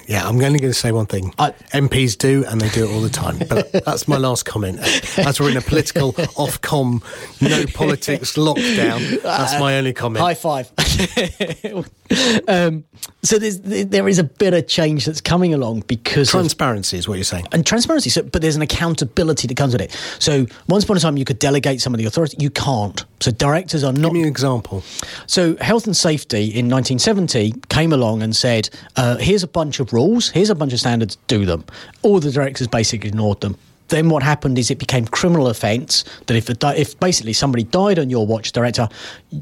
[0.10, 1.36] Yeah, I'm only going to say one thing.
[1.38, 3.38] I, MPs do, and they do it all the time.
[3.48, 4.80] But that's my last comment.
[5.20, 7.04] As we're in a political Ofcom,
[7.48, 10.24] no politics lockdown, that's my only comment.
[10.24, 10.72] High five.
[12.48, 12.86] um,
[13.22, 17.08] so there's, there is a bit of change that's coming along because transparency of, is
[17.08, 18.10] what you're saying, and transparency.
[18.10, 19.92] So, but there's an accountability that comes with it.
[20.18, 22.36] So once upon a time, you could delegate some of the authority.
[22.40, 23.06] You can't.
[23.22, 24.10] So directors are not.
[24.10, 24.84] Give me an example.
[25.28, 29.92] So health and safety in 1970 came along and said, uh, "Here's a bunch of
[29.92, 30.30] rules.
[30.30, 31.18] Here's a bunch of standards.
[31.28, 31.66] Do them."
[32.02, 33.58] All the directors basically ignored them
[33.90, 38.10] then what happened is it became criminal offence that if if basically somebody died on
[38.10, 38.88] your watch, director,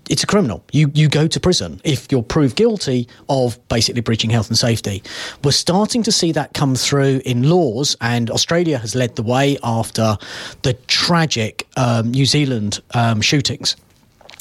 [0.10, 0.64] it's a criminal.
[0.72, 5.04] You you go to prison if you're proved guilty of basically breaching health and safety.
[5.43, 9.58] We're starting to see that come through in laws, and Australia has led the way
[9.64, 10.18] after
[10.64, 13.76] the tragic um, New Zealand um, shootings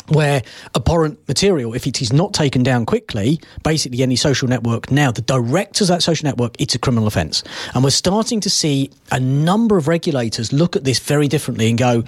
[0.08, 0.42] where
[0.74, 5.22] abhorrent material, if it is not taken down quickly, basically any social network now, the
[5.22, 7.42] directors of that social network, it's a criminal offence.
[7.74, 11.78] And we're starting to see a number of regulators look at this very differently and
[11.78, 12.04] go,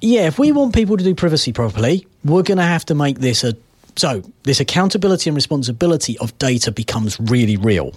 [0.00, 3.18] yeah, if we want people to do privacy properly, we're going to have to make
[3.18, 3.56] this a
[3.94, 7.92] so, this accountability and responsibility of data becomes really real.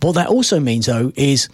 [0.00, 1.48] What that also means, though, is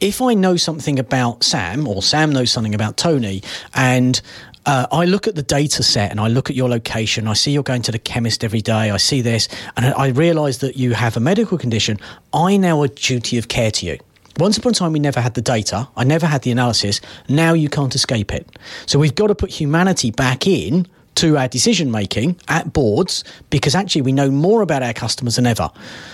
[0.00, 3.42] if I know something about Sam or Sam knows something about Tony
[3.74, 4.20] and
[4.66, 7.26] uh, I look at the data set and I look at your location.
[7.26, 8.90] I see you're going to the chemist every day.
[8.90, 11.98] I see this, and I realise that you have a medical condition.
[12.32, 13.98] I now a duty of care to you.
[14.38, 15.88] Once upon a time, we never had the data.
[15.96, 17.00] I never had the analysis.
[17.28, 18.48] Now you can't escape it.
[18.86, 20.86] So we've got to put humanity back in
[21.16, 25.46] to our decision making at boards because actually we know more about our customers than
[25.46, 25.70] ever.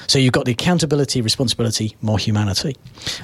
[0.09, 2.77] So you've got the accountability, responsibility, more humanity.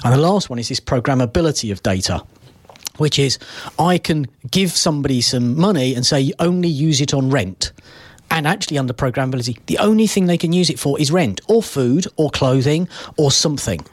[0.05, 2.23] And the last one is this programmability of data
[2.97, 3.37] which is
[3.77, 7.71] I can give somebody some money and say only use it on rent.
[8.31, 11.61] And actually, under programmability, the only thing they can use it for is rent or
[11.61, 13.85] food or clothing or something.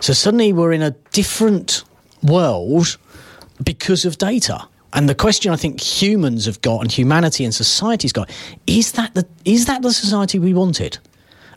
[0.00, 1.84] So suddenly we're in a different
[2.22, 2.98] world
[3.62, 4.66] because of data.
[4.92, 8.30] And the question I think humans have got and humanity and society's got
[8.66, 10.98] is that the, is that the society we wanted?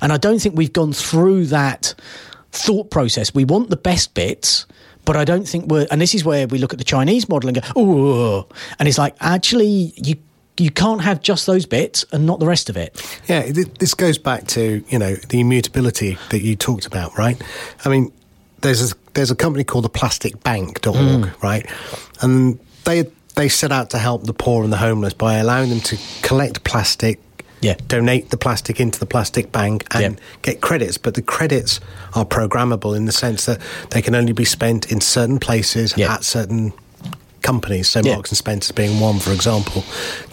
[0.01, 1.93] And I don't think we've gone through that
[2.51, 3.33] thought process.
[3.33, 4.65] We want the best bits,
[5.05, 5.87] but I don't think we're.
[5.91, 8.47] And this is where we look at the Chinese model and go, oh,
[8.77, 10.15] and it's like actually you
[10.59, 13.19] you can't have just those bits and not the rest of it.
[13.27, 17.41] Yeah, this goes back to you know the immutability that you talked about, right?
[17.85, 18.11] I mean,
[18.61, 21.41] there's a, there's a company called the PlasticBank.org, mm.
[21.41, 21.65] right,
[22.21, 25.79] and they they set out to help the poor and the homeless by allowing them
[25.79, 27.19] to collect plastic.
[27.61, 27.75] Yeah.
[27.87, 30.25] Donate the plastic into the plastic bank and yeah.
[30.41, 31.79] get credits, but the credits
[32.15, 33.59] are programmable in the sense that
[33.91, 36.13] they can only be spent in certain places yeah.
[36.13, 36.73] at certain
[37.41, 38.13] companies, so yeah.
[38.13, 39.83] Marks and Spencer being one, for example.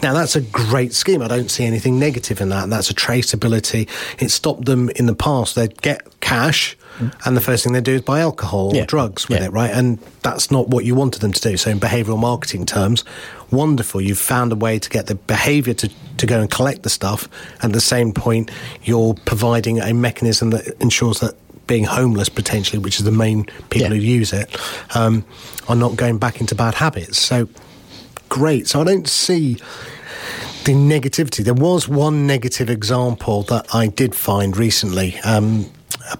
[0.03, 1.21] Now, that's a great scheme.
[1.21, 2.69] I don't see anything negative in that.
[2.69, 3.89] That's a traceability.
[4.21, 5.55] It stopped them in the past.
[5.55, 6.77] They'd get cash.
[7.25, 8.83] And the first thing they do is buy alcohol yeah.
[8.83, 9.47] or drugs with yeah.
[9.47, 9.71] it, right?
[9.71, 11.57] And that's not what you wanted them to do.
[11.57, 13.03] So, in behavioral marketing terms,
[13.51, 14.01] wonderful.
[14.01, 17.27] You've found a way to get the behavior to, to go and collect the stuff.
[17.61, 18.51] At the same point,
[18.83, 21.35] you're providing a mechanism that ensures that
[21.67, 23.95] being homeless potentially, which is the main people yeah.
[23.95, 24.57] who use it,
[24.95, 25.25] um,
[25.67, 27.19] are not going back into bad habits.
[27.19, 27.47] So
[28.29, 28.67] great.
[28.67, 29.55] So I don't see
[30.63, 31.43] the negativity.
[31.43, 35.17] There was one negative example that I did find recently.
[35.19, 35.69] Um,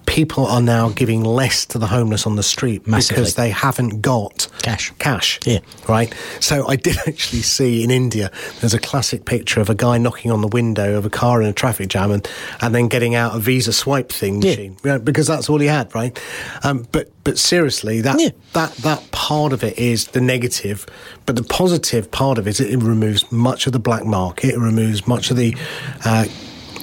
[0.06, 3.16] people are now giving less to the homeless on the street Massively.
[3.16, 4.92] because they haven't got cash.
[5.00, 5.40] Cash.
[5.46, 5.60] Yeah.
[5.88, 6.14] Right.
[6.40, 10.32] So I did actually see in India, there's a classic picture of a guy knocking
[10.32, 12.28] on the window of a car in a traffic jam and,
[12.62, 15.94] and then getting out a Visa swipe thing machine because that's all he had.
[15.94, 16.18] Right.
[16.64, 18.30] Um, but but seriously, that yeah.
[18.54, 20.86] that that part of it is the negative,
[21.26, 24.54] but the positive part of it, it removes much of the black market.
[24.54, 25.56] It removes much of the
[26.06, 26.26] uh,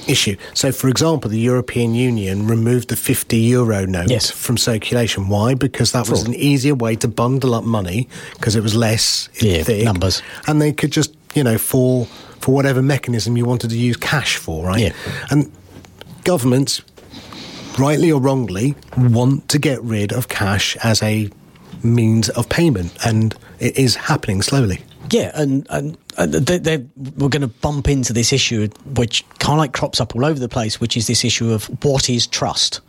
[0.07, 0.35] issue.
[0.53, 4.31] So, for example, the European Union removed the 50 euro note yes.
[4.31, 5.29] from circulation.
[5.29, 5.53] Why?
[5.53, 9.63] Because that was an easier way to bundle up money because it was less yeah,
[9.63, 12.05] thick, numbers, and they could just you know for
[12.39, 14.79] for whatever mechanism you wanted to use cash for, right?
[14.79, 14.93] Yeah.
[15.31, 15.51] And
[16.23, 16.81] governments,
[17.79, 21.29] rightly or wrongly, want to get rid of cash as a
[21.83, 24.81] means of payment, and it is happening slowly.
[25.11, 26.77] Yeah, and, and, they, they,
[27.17, 30.39] we're going to bump into this issue, which kind of like crops up all over
[30.39, 32.81] the place, which is this issue of what is trust,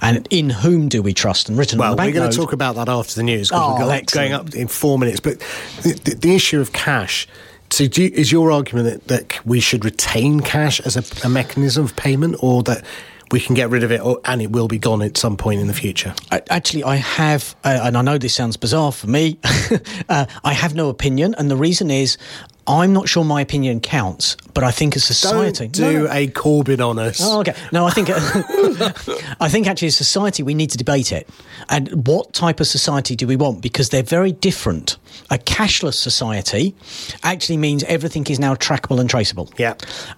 [0.00, 1.48] and in whom do we trust?
[1.48, 4.02] And written well, we're going to talk about that after the news because oh, we're
[4.12, 5.20] going up in four minutes.
[5.20, 5.38] But
[5.82, 7.26] the, the, the issue of cash.
[7.70, 11.84] So, you, is your argument that, that we should retain cash as a, a mechanism
[11.84, 12.84] of payment, or that
[13.32, 15.60] we can get rid of it or, and it will be gone at some point
[15.60, 16.14] in the future?
[16.50, 19.38] Actually, I have, uh, and I know this sounds bizarre for me,
[20.08, 21.34] uh, I have no opinion.
[21.38, 22.18] And the reason is
[22.66, 26.12] I'm not sure my opinion counts, but I think as society, Don't do no, no.
[26.12, 27.18] a Corbyn on us.
[27.20, 27.54] Oh, okay.
[27.72, 28.08] No, I think
[29.40, 31.28] I think actually as society we need to debate it.
[31.68, 33.62] And what type of society do we want?
[33.62, 34.96] Because they're very different.
[35.30, 36.74] A cashless society
[37.22, 39.50] actually means everything is now trackable and traceable.
[39.58, 39.74] Yeah.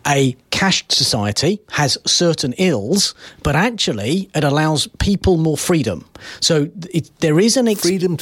[0.07, 6.05] A cashed society has certain ills, but actually it allows people more freedom.
[6.40, 8.18] So it, there is an ex- freedom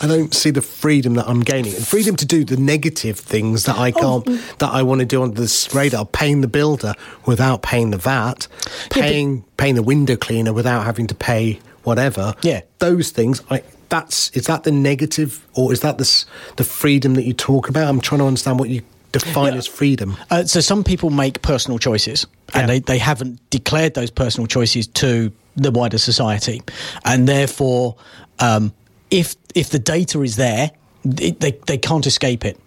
[0.00, 3.64] I don't see the freedom that I'm gaining and freedom to do the negative things
[3.64, 4.54] that I oh, can't, oh.
[4.58, 6.94] that I want to do on this radar, paying the builder
[7.26, 8.46] without paying the VAT,
[8.90, 12.34] paying, yeah, paying the window cleaner without having to pay whatever.
[12.42, 12.62] Yeah.
[12.78, 16.24] Those things, I, that's, is that the negative or is that the,
[16.56, 17.88] the freedom that you talk about?
[17.88, 19.58] I'm trying to understand what you define yeah.
[19.58, 20.16] as freedom.
[20.30, 22.66] Uh, so some people make personal choices and yeah.
[22.66, 26.62] they, they haven't declared those personal choices to the wider society.
[27.04, 27.96] And therefore,
[28.38, 28.72] um,
[29.12, 30.72] if if the data is there,
[31.04, 32.58] it, they they can't escape it.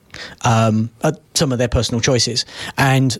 [0.46, 0.90] Um,
[1.34, 2.46] some of their personal choices,
[2.78, 3.18] and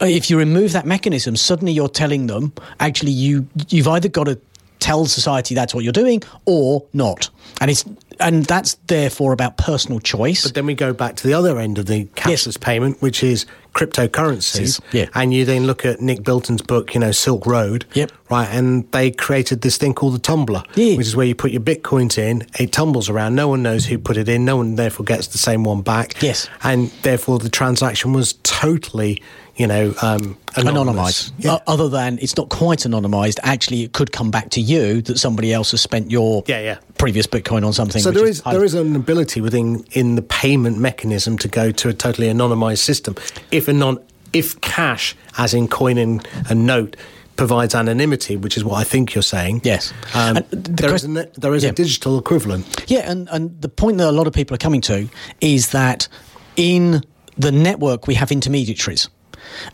[0.00, 4.38] if you remove that mechanism, suddenly you're telling them actually you you've either got to
[4.80, 7.30] tell society that's what you're doing or not,
[7.62, 7.84] and it's
[8.20, 10.44] and that's therefore about personal choice.
[10.44, 12.56] But then we go back to the other end of the cashless yes.
[12.56, 14.80] payment, which is cryptocurrencies.
[14.92, 15.06] Yeah.
[15.14, 17.84] And you then look at Nick Bilton's book, you know, Silk Road.
[17.94, 18.12] Yep.
[18.30, 18.48] Right.
[18.48, 20.96] And they created this thing called the tumbler, yeah.
[20.96, 23.34] which is where you put your bitcoins in, it tumbles around.
[23.34, 24.44] No one knows who put it in.
[24.44, 26.22] No one therefore gets the same one back.
[26.22, 26.48] Yes.
[26.62, 29.20] And therefore the transaction was totally
[29.56, 31.32] you know, um, anonymized.
[31.38, 31.58] Yeah.
[31.66, 33.38] other than it's not quite anonymized.
[33.42, 36.78] Actually, it could come back to you that somebody else has spent your yeah, yeah.
[37.04, 38.00] Previous Bitcoin on something.
[38.00, 41.70] So there is, is there is an ability within in the payment mechanism to go
[41.70, 43.14] to a totally anonymized system
[43.50, 43.98] if a non
[44.32, 46.96] if cash, as in coin and, and note,
[47.36, 49.60] provides anonymity, which is what I think you're saying.
[49.64, 49.92] Yes.
[50.14, 51.70] Um, the there, quest- is, a, there is yeah.
[51.70, 52.86] a digital equivalent.
[52.88, 55.06] Yeah, and, and the point that a lot of people are coming to
[55.42, 56.08] is that
[56.56, 57.02] in
[57.36, 59.10] the network we have intermediaries.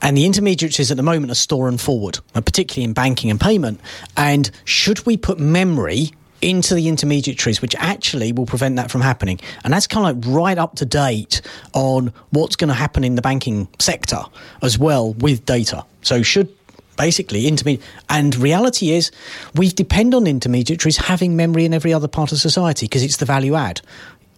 [0.02, 3.80] And the intermediaries at the moment are store and forward, particularly in banking and payment.
[4.16, 6.10] And should we put memory
[6.42, 9.40] into the intermediaries, which actually will prevent that from happening.
[9.64, 13.14] And that's kind of like right up to date on what's going to happen in
[13.14, 14.22] the banking sector
[14.62, 15.84] as well with data.
[16.02, 16.48] So should
[16.96, 19.10] basically intermediate and reality is
[19.54, 23.24] we depend on intermediaries having memory in every other part of society because it's the
[23.24, 23.80] value add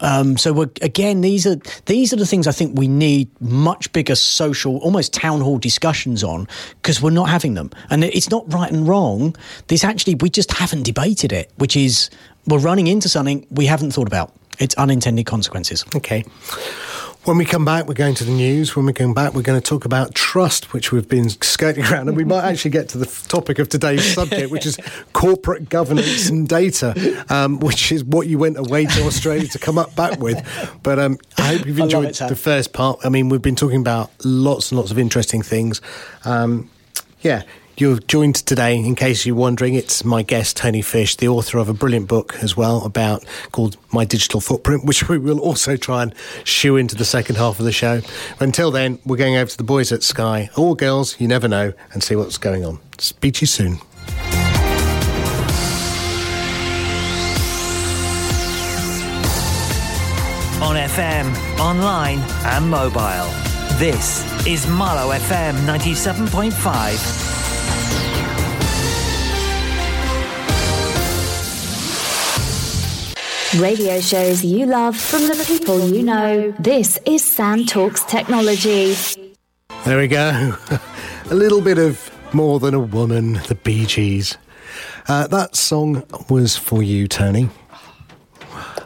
[0.02, 4.16] um, so again, these are these are the things I think we need much bigger
[4.16, 6.48] social, almost town hall discussions on
[6.82, 7.70] because we're not having them.
[7.88, 9.36] And it's not right and wrong.
[9.68, 12.10] This actually we just haven't debated it, which is
[12.46, 14.34] we're running into something we haven't thought about.
[14.58, 15.84] It's unintended consequences.
[15.94, 16.24] Okay.
[17.24, 18.74] When we come back, we're going to the news.
[18.74, 22.08] When we come back, we're going to talk about trust, which we've been skirting around,
[22.08, 24.76] and we might actually get to the topic of today's subject, which is
[25.12, 29.78] corporate governance and data, um, which is what you went away to Australia to come
[29.78, 30.44] up back with.
[30.82, 32.98] But um, I hope you've enjoyed it, the first part.
[33.04, 35.80] I mean, we've been talking about lots and lots of interesting things.
[36.24, 36.70] Um,
[37.20, 37.44] yeah,
[37.82, 41.68] you're joined today, in case you're wondering, it's my guest, Tony Fish, the author of
[41.68, 46.04] a brilliant book as well about called My Digital Footprint, which we will also try
[46.04, 46.14] and
[46.44, 48.00] shoe into the second half of the show.
[48.38, 51.72] Until then, we're going over to the boys at Sky, or girls, you never know,
[51.92, 52.78] and see what's going on.
[52.98, 53.72] Speak to you soon.
[60.62, 63.26] On FM, online, and mobile.
[63.80, 67.41] This is Marlow FM 97.5.
[73.58, 76.52] Radio shows you love from the people you know.
[76.52, 78.94] This is Sam Talks Technology.
[79.84, 80.56] There we go.
[81.30, 84.38] a little bit of More Than a Woman, the Bee Gees.
[85.06, 87.50] Uh, that song was for you, Tony.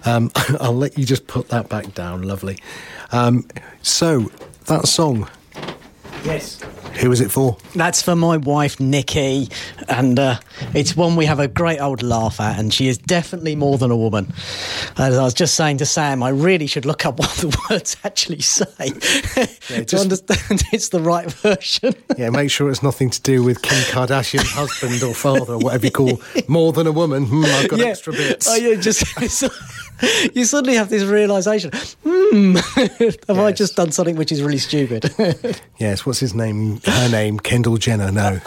[0.05, 2.23] Um, I'll let you just put that back down.
[2.23, 2.59] Lovely.
[3.13, 3.47] Um,
[3.83, 4.33] so,
[4.65, 5.29] that song.
[6.25, 6.61] Yes.
[7.01, 7.57] Who is it for?
[7.75, 9.49] That's for my wife, Nikki,
[9.89, 10.39] and uh,
[10.75, 13.91] it's one we have a great old laugh at, and she is definitely more than
[13.91, 14.33] a woman.
[14.97, 17.97] As I was just saying to Sam, I really should look up what the words
[18.05, 18.67] actually say
[19.69, 21.95] yeah, to understand it's the right version.
[22.17, 25.87] yeah, make sure it's nothing to do with Kim Kardashian's husband or father or whatever
[25.87, 27.27] you call more than a woman.
[27.27, 27.87] Hmm, I've got yeah.
[27.87, 28.49] extra bits.
[28.49, 29.05] Oh, yeah, just
[30.35, 31.71] you suddenly have this realization.
[32.05, 33.29] Hmm, have yes.
[33.29, 35.15] I just done something which is really stupid?
[35.79, 36.05] yes.
[36.05, 36.81] What's his name?
[36.85, 38.11] her name, Kendall Jenner.
[38.11, 38.41] No,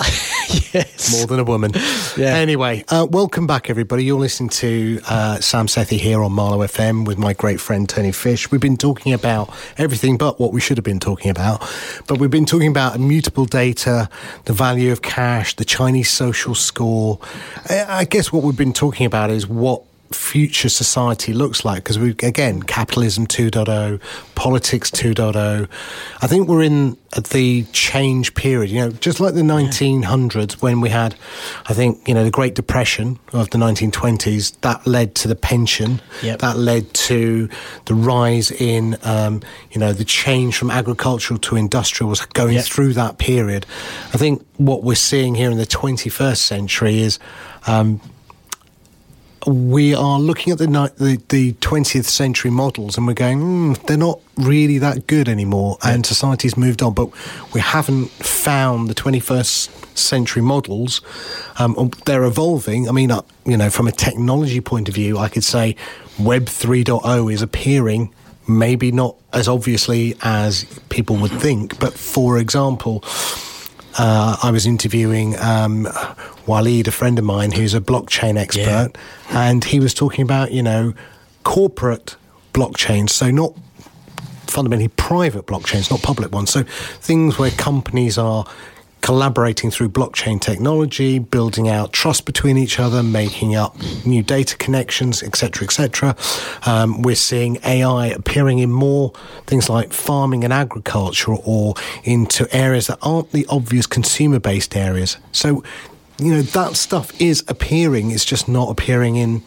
[0.73, 1.71] yes, more than a woman.
[2.17, 2.35] Yeah.
[2.35, 4.03] Anyway, uh, welcome back, everybody.
[4.03, 8.11] You're listening to uh, Sam Sethi here on Marlow FM with my great friend Tony
[8.11, 8.51] Fish.
[8.51, 11.67] We've been talking about everything but what we should have been talking about,
[12.07, 14.09] but we've been talking about immutable data,
[14.45, 17.19] the value of cash, the Chinese social score.
[17.69, 22.11] I guess what we've been talking about is what future society looks like because we
[22.23, 24.01] again capitalism 2.0
[24.33, 25.67] politics 2.0
[26.21, 26.97] i think we're in
[27.31, 31.15] the change period you know just like the 1900s when we had
[31.67, 36.01] i think you know the great depression of the 1920s that led to the pension
[36.23, 36.39] yep.
[36.39, 37.47] that led to
[37.85, 39.41] the rise in um,
[39.71, 42.65] you know the change from agricultural to industrial was going yep.
[42.65, 43.65] through that period
[44.13, 47.19] i think what we're seeing here in the 21st century is
[47.67, 48.01] um,
[49.47, 50.67] we are looking at the,
[50.97, 55.77] the, the 20th century models and we're going, mm, they're not really that good anymore,
[55.83, 55.91] yeah.
[55.91, 56.93] and society's moved on.
[56.93, 57.09] But
[57.53, 61.01] we haven't found the 21st century models.
[61.57, 62.89] Um, they're evolving.
[62.89, 65.75] I mean, uh, you know, from a technology point of view, I could say
[66.19, 68.13] Web 3.0 is appearing.
[68.47, 73.03] Maybe not as obviously as people would think, but for example,
[73.97, 75.85] uh, I was interviewing um,
[76.45, 79.49] Waleed, a friend of mine who's a blockchain expert, yeah.
[79.49, 80.93] and he was talking about, you know,
[81.43, 82.15] corporate
[82.53, 83.53] blockchains, so not
[84.47, 86.49] fundamentally private blockchains, not public ones.
[86.49, 86.63] So
[86.99, 88.45] things where companies are
[89.01, 93.75] collaborating through blockchain technology, building out trust between each other, making up
[94.05, 96.15] new data connections, etc., etc.
[96.65, 99.13] Um, we're seeing AI appearing in more
[99.47, 105.17] things like farming and agriculture, or into areas that aren't the obvious consumer-based areas.
[105.31, 105.63] So,
[106.17, 108.11] you know, that stuff is appearing.
[108.11, 109.43] It's just not appearing in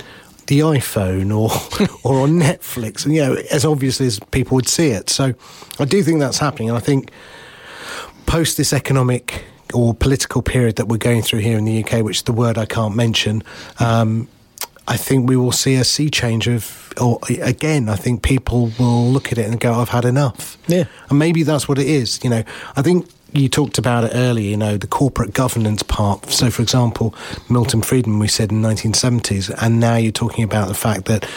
[0.46, 1.50] the iPhone or
[2.10, 5.10] or on Netflix, and you know, as obviously as people would see it.
[5.10, 5.34] So,
[5.78, 7.10] I do think that's happening, and I think
[8.32, 12.16] post this economic or political period that we're going through here in the UK, which
[12.16, 13.42] is the word I can't mention,
[13.78, 14.26] um,
[14.88, 19.04] I think we will see a sea change of, or again, I think people will
[19.04, 20.56] look at it and go, I've had enough.
[20.66, 20.84] Yeah.
[21.10, 22.24] And maybe that's what it is.
[22.24, 22.42] You know,
[22.74, 26.30] I think you talked about it earlier, you know, the corporate governance part.
[26.30, 27.14] So, for example,
[27.50, 31.28] Milton Friedman, we said in the 1970s, and now you're talking about the fact that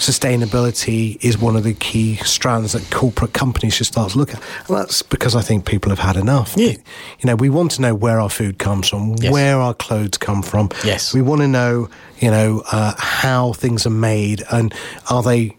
[0.00, 4.42] sustainability is one of the key strands that corporate companies should start to look at.
[4.68, 6.54] And that's because I think people have had enough.
[6.56, 6.70] Yeah.
[6.72, 9.32] You know, we want to know where our food comes from, Yes.
[9.32, 10.70] where our clothes come from.
[10.84, 11.12] Yes.
[11.14, 11.88] We want to know,
[12.18, 14.74] you know, uh, how things are made and
[15.10, 15.56] are they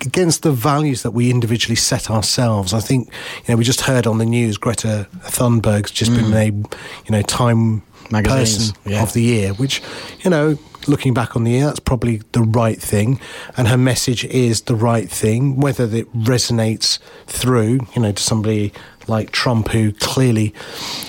[0.00, 2.72] against the values that we individually set ourselves.
[2.72, 3.08] I think,
[3.46, 6.74] you know, we just heard on the news Greta Thunberg's just been named,
[7.06, 8.12] you know, Time Mm.
[8.12, 9.02] Magazines, Person yeah.
[9.02, 9.82] of the Year, which,
[10.24, 10.56] you know,
[10.88, 13.20] looking back on the year, that's probably the right thing.
[13.56, 18.72] And her message is the right thing, whether it resonates through, you know, to somebody
[19.06, 20.54] like Trump, who clearly,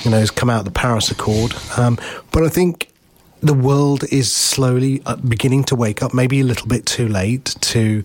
[0.03, 1.53] you know, has come out of the Paris Accord.
[1.77, 1.97] Um,
[2.31, 2.89] but I think
[3.41, 7.55] the world is slowly uh, beginning to wake up, maybe a little bit too late
[7.61, 8.03] to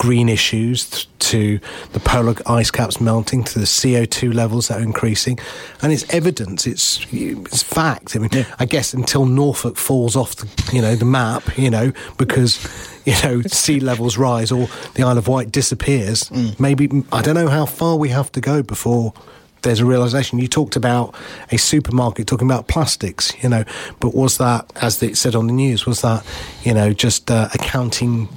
[0.00, 1.60] green issues, to
[1.92, 5.38] the polar ice caps melting, to the CO2 levels that are increasing.
[5.82, 8.16] And it's evidence, it's, it's fact.
[8.16, 11.92] I mean, I guess until Norfolk falls off the, you know, the map, you know,
[12.16, 12.66] because,
[13.04, 17.48] you know, sea levels rise or the Isle of Wight disappears, maybe, I don't know
[17.48, 19.12] how far we have to go before
[19.60, 20.38] there's a realization.
[20.38, 21.14] You talked about
[21.52, 23.64] a supermarket talking about plastics, you know,
[24.00, 26.24] but was that, as it said on the news, was that,
[26.62, 28.30] you know, just uh, accounting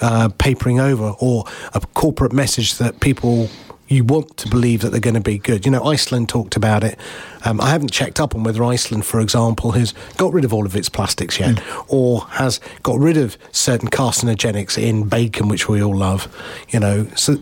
[0.00, 1.44] uh, papering over or
[1.74, 3.48] a corporate message that people
[3.88, 5.64] you want to believe that they're going to be good.
[5.64, 6.98] You know, Iceland talked about it.
[7.44, 10.66] Um, I haven't checked up on whether Iceland, for example, has got rid of all
[10.66, 15.82] of its plastics yet, or has got rid of certain carcinogenics in bacon, which we
[15.82, 16.28] all love.
[16.68, 17.38] You know, so.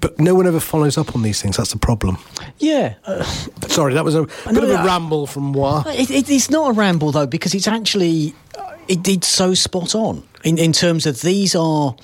[0.00, 1.56] But no one ever follows up on these things.
[1.56, 2.18] That's the problem.
[2.58, 2.94] Yeah.
[3.06, 3.22] Uh,
[3.68, 5.84] Sorry, that was a bit know of a ramble from moi.
[5.86, 9.94] It, it, it's not a ramble though, because it's actually uh, it, it's so spot
[9.94, 11.94] on in, in terms of these are.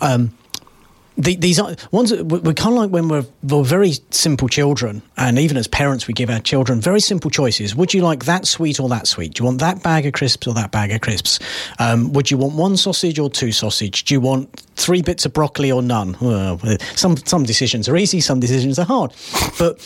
[0.00, 0.32] Um,
[1.20, 4.46] the, these are ones that we- we're kind of like when we're, we're very simple
[4.48, 7.74] children, and even as parents, we give our children very simple choices.
[7.74, 9.34] Would you like that sweet or that sweet?
[9.34, 11.40] Do you want that bag of crisps or that bag of crisps?
[11.80, 14.04] Um, would you want one sausage or two sausage?
[14.04, 16.16] Do you want three bits of broccoli or none?
[16.20, 16.60] Well,
[16.94, 19.12] some some decisions are easy, some decisions are hard,
[19.58, 19.80] but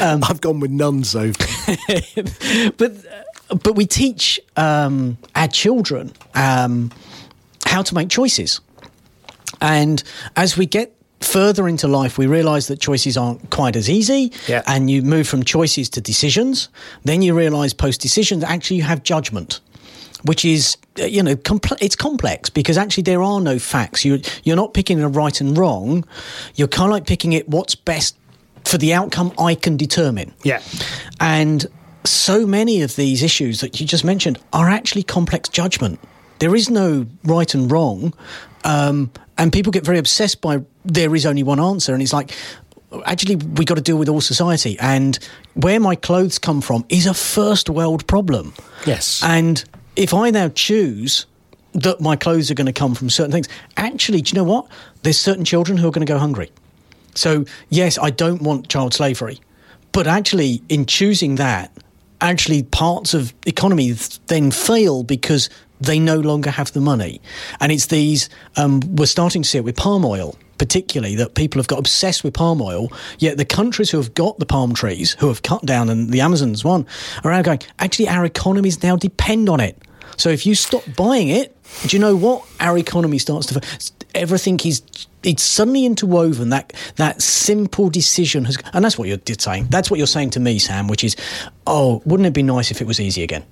[0.00, 1.76] um, I've gone with none so far.
[2.78, 2.94] but
[3.62, 6.90] but we teach um, our children um,
[7.68, 8.60] how to make choices,
[9.60, 10.02] and
[10.36, 14.62] as we get further into life, we realise that choices aren't quite as easy, Yeah.
[14.66, 16.68] and you move from choices to decisions.
[17.04, 19.60] Then you realise post decision that actually you have judgment.
[20.24, 24.04] Which is, uh, you know, compl- it's complex because actually there are no facts.
[24.04, 26.04] You, you're not picking a right and wrong.
[26.56, 28.16] You're kind of like picking it what's best
[28.64, 30.34] for the outcome I can determine.
[30.42, 30.60] Yeah.
[31.20, 31.64] And
[32.04, 36.00] so many of these issues that you just mentioned are actually complex judgment.
[36.38, 38.14] There is no right and wrong.
[38.64, 41.92] Um, and people get very obsessed by there is only one answer.
[41.92, 42.32] And it's like,
[43.06, 44.76] actually, we got to deal with all society.
[44.80, 45.18] And
[45.54, 48.54] where my clothes come from is a first world problem.
[48.86, 49.22] Yes.
[49.22, 49.62] And
[49.96, 51.26] if I now choose
[51.74, 54.66] that my clothes are going to come from certain things, actually, do you know what?
[55.02, 56.50] There's certain children who are going to go hungry.
[57.14, 59.40] So, yes, I don't want child slavery.
[59.92, 61.72] But actually, in choosing that,
[62.20, 63.92] actually parts of economy
[64.26, 65.48] then fail because
[65.80, 67.20] they no longer have the money.
[67.60, 70.36] And it's these, um, we're starting to see it with palm oil.
[70.58, 74.40] Particularly, that people have got obsessed with palm oil, yet the countries who have got
[74.40, 76.84] the palm trees, who have cut down, and the Amazon's one,
[77.22, 79.80] are now going, actually, our economies now depend on it.
[80.16, 81.56] So if you stop buying it,
[81.86, 82.44] do you know what?
[82.58, 83.94] Our economy starts to.
[84.16, 84.82] Everything is.
[85.22, 86.48] It's suddenly interwoven.
[86.48, 89.68] That that simple decision has, and that's what you're saying.
[89.70, 90.88] That's what you're saying to me, Sam.
[90.88, 91.14] Which is,
[91.68, 93.44] oh, wouldn't it be nice if it was easy again?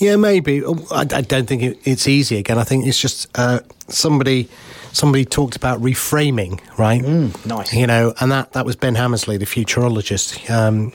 [0.00, 0.64] Yeah, maybe.
[0.64, 2.58] Oh, I, I don't think it, it's easy again.
[2.58, 4.48] I think it's just uh, somebody
[4.92, 7.00] somebody talked about reframing, right?
[7.46, 7.72] nice.
[7.72, 10.50] You know, and that, that was Ben Hammersley, the futurologist.
[10.50, 10.92] Um,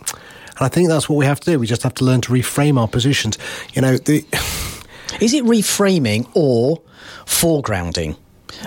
[0.58, 1.60] and I think that's what we have to do.
[1.60, 3.38] We just have to learn to reframe our positions.
[3.74, 4.26] You know, the,
[5.22, 6.82] Is it reframing or
[7.26, 8.18] foregrounding?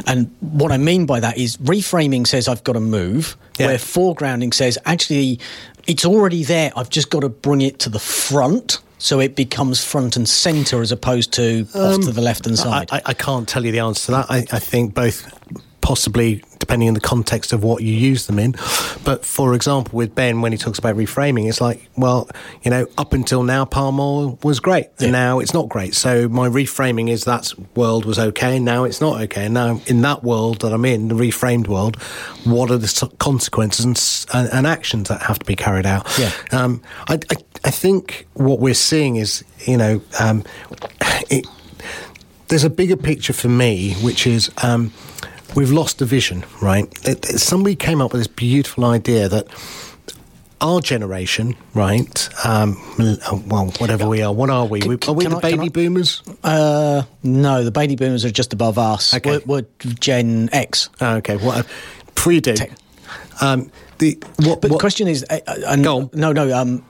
[0.07, 3.67] And what I mean by that is reframing says I've got to move, Yeah.
[3.67, 5.41] where foregrounding says actually
[5.87, 6.71] it's already there.
[6.77, 10.83] I've just got to bring it to the front so it becomes front and centre
[10.83, 12.89] as opposed to off to um, the left and side.
[12.91, 14.27] I, I, I can't tell you the answer to that.
[14.31, 15.33] I, I think both
[15.81, 18.53] possibly depending on the context of what you use them in.
[19.03, 22.29] But for example, with Ben, when he talks about reframing, it's like, well,
[22.63, 25.95] you know, up until now, palm oil was great, and now it's not great.
[25.95, 29.47] So my reframing is that world was okay, and now it's not okay.
[29.47, 31.97] And now in that world that I'm in, the reframed world,
[32.45, 33.99] what are the consequences and,
[34.35, 36.07] and, and actions that have to be carried out?
[36.19, 36.33] Yeah.
[36.53, 40.45] Um, I, I, I think what we're seeing is, you know, um,
[41.31, 41.47] it,
[42.49, 44.93] there's a bigger picture for me, which is um,
[45.55, 46.87] we've lost the vision, right?
[47.07, 49.47] It, it, somebody came up with this beautiful idea that
[50.61, 52.29] our generation, right?
[52.45, 52.77] Um,
[53.47, 54.81] well, whatever we are, what are we?
[54.81, 56.23] Can, are we the I, baby boomers?
[56.43, 59.15] Uh, no, the baby boomers are just above us.
[59.15, 59.39] Okay.
[59.47, 60.89] We're, we're Gen X.
[61.01, 61.67] Oh, okay, what
[62.15, 62.55] pre do?
[63.41, 66.57] Um, the what, but what, the question is, uh, uh, Go no, no.
[66.57, 66.85] Um,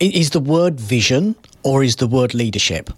[0.00, 2.90] is the word vision or is the word leadership?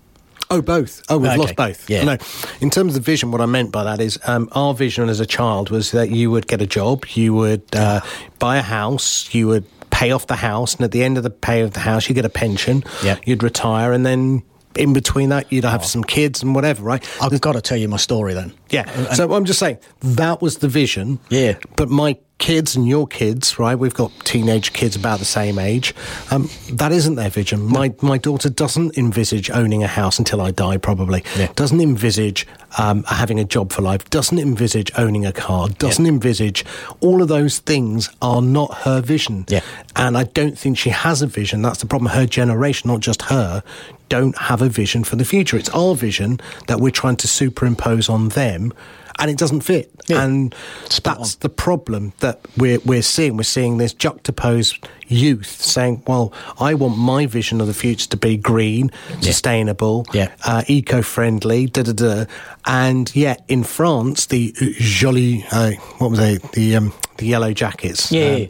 [0.56, 1.02] Oh, both.
[1.08, 1.38] Oh, we've Okay.
[1.40, 1.90] lost both.
[1.90, 2.04] Yeah.
[2.04, 2.16] No,
[2.60, 5.26] in terms of vision, what I meant by that is um, our vision as a
[5.26, 8.00] child was that you would get a job, you would uh,
[8.38, 11.30] buy a house, you would pay off the house, and at the end of the
[11.30, 12.82] pay of the house, you get a pension.
[13.04, 13.16] Yeah.
[13.24, 14.42] You'd retire, and then
[14.76, 17.02] in between that, you'd have some kids and whatever, right?
[17.22, 18.52] I've got to tell you my story then.
[18.70, 18.84] Yeah.
[19.14, 21.18] So I'm just saying that was the vision.
[21.30, 21.54] Yeah.
[21.76, 23.74] But my kids and your kids, right?
[23.74, 25.94] We've got teenage kids about the same age.
[26.30, 27.62] Um, that isn't their vision.
[27.62, 31.24] My my daughter doesn't envisage owning a house until I die, probably.
[31.36, 31.50] Yeah.
[31.54, 32.46] Doesn't envisage
[32.78, 34.08] um, having a job for life.
[34.10, 35.68] Doesn't envisage owning a car.
[35.68, 36.64] Doesn't envisage
[37.00, 39.46] all of those things are not her vision.
[39.48, 39.62] Yeah.
[39.94, 41.62] And I don't think she has a vision.
[41.62, 42.12] That's the problem.
[42.12, 43.62] Her generation, not just her,
[44.08, 45.56] don't have a vision for the future.
[45.56, 48.72] It's our vision that we're trying to superimpose on them,
[49.18, 49.90] and it doesn't fit.
[50.06, 50.22] Yeah.
[50.24, 50.54] And
[50.88, 51.38] Spot that's on.
[51.40, 53.36] the problem that we're we're seeing.
[53.36, 58.16] We're seeing this juxtaposed youth saying, "Well, I want my vision of the future to
[58.16, 58.90] be green,
[59.20, 60.28] sustainable, Yeah.
[60.44, 62.24] uh, eco-friendly, da da da."
[62.64, 66.38] And yet, in France, the uh, jolly, uh, what were they?
[66.52, 68.48] The um, the yellow jackets, Yeah, um,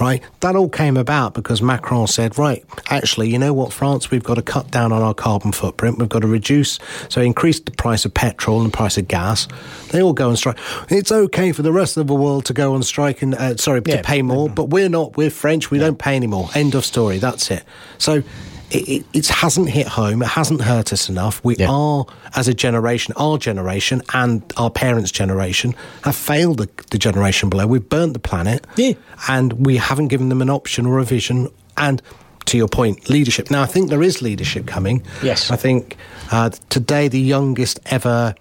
[0.00, 0.20] right?
[0.40, 4.34] That all came about because Macron said, right, actually, you know what, France, we've got
[4.34, 5.98] to cut down on our carbon footprint.
[6.00, 9.46] We've got to reduce, so increase the price of petrol and the price of gas.
[9.92, 10.58] They all go on strike.
[10.88, 13.82] It's okay for the rest of the world to go on strike and, uh, sorry,
[13.86, 13.98] Yeah.
[13.98, 15.16] to pay more, but we're not.
[15.16, 15.70] We're French.
[15.70, 16.48] We don't pay anymore.
[16.54, 17.18] End of story.
[17.18, 17.64] That's it.
[17.98, 18.22] So
[18.70, 20.22] it, it, it hasn't hit home.
[20.22, 21.40] It hasn't hurt us enough.
[21.44, 21.70] We Yeah.
[21.70, 22.04] are,
[22.36, 25.74] as a generation, our generation and our parents' generation
[26.04, 27.66] have failed the, the generation below.
[27.66, 28.92] We've burnt the planet Yeah.
[29.28, 31.48] and we haven't given them an option or a vision.
[31.76, 32.02] And
[32.46, 33.50] to your point, leadership.
[33.50, 35.02] Now, I think there is leadership coming.
[35.22, 35.50] Yes.
[35.50, 35.96] I think
[36.30, 38.34] uh, today the youngest ever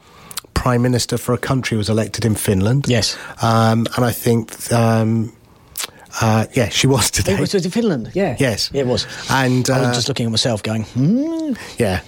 [0.54, 2.86] prime minister for a country was elected in Finland.
[2.88, 3.16] Yes.
[3.42, 5.32] Um, and I think, um,
[6.22, 7.34] uh, yeah, she was today.
[7.34, 8.36] It was in Finland, yeah.
[8.40, 8.70] Yes.
[8.74, 9.06] It was.
[9.30, 11.54] And, I uh, was just looking at myself going, hmm.
[11.78, 12.02] Yeah.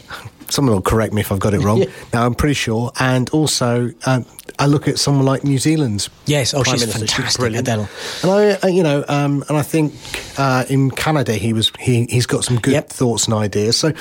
[0.49, 1.77] Someone will correct me if I've got it wrong.
[1.83, 1.89] Yeah.
[2.13, 2.91] Now, I'm pretty sure.
[2.99, 4.25] And also, um,
[4.57, 6.09] I look at someone like New Zealand's.
[6.25, 7.05] Yes, oh, Prime she's Minister.
[7.15, 7.67] fantastic, brilliant.
[7.67, 7.87] Adele.
[8.23, 9.93] And I, uh, you know, um, and I think
[10.39, 12.89] uh, in Canada he was he he's got some good Yep.
[12.89, 13.77] thoughts and ideas.
[13.77, 13.93] So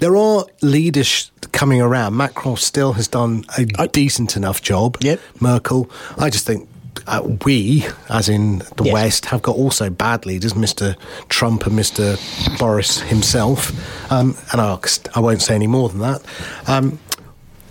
[0.00, 2.16] there are leaders coming around.
[2.18, 4.98] Macron still has done a I- decent enough job.
[5.00, 5.20] Yep.
[5.40, 6.68] Merkel, I just think.
[7.06, 8.92] Uh, we, as in the Yes.
[8.92, 10.96] West, have got also bad leaders, Mr.
[11.28, 12.18] Trump and Mr.
[12.58, 13.72] Boris himself.
[14.10, 14.78] Um, and I,
[15.14, 16.22] I won't say any more than that.
[16.66, 16.98] Um,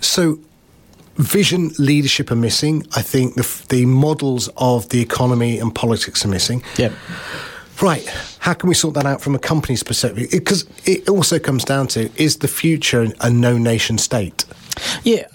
[0.01, 0.39] so,
[1.15, 2.85] vision, leadership are missing.
[2.95, 6.63] I think the, the models of the economy and politics are missing.
[6.77, 6.91] Yeah.
[7.81, 8.07] Right.
[8.39, 10.29] How can we sort that out from a company's perspective?
[10.31, 14.45] Because it, also comes down to is the future a no nation state?
[15.03, 15.25] Yeah.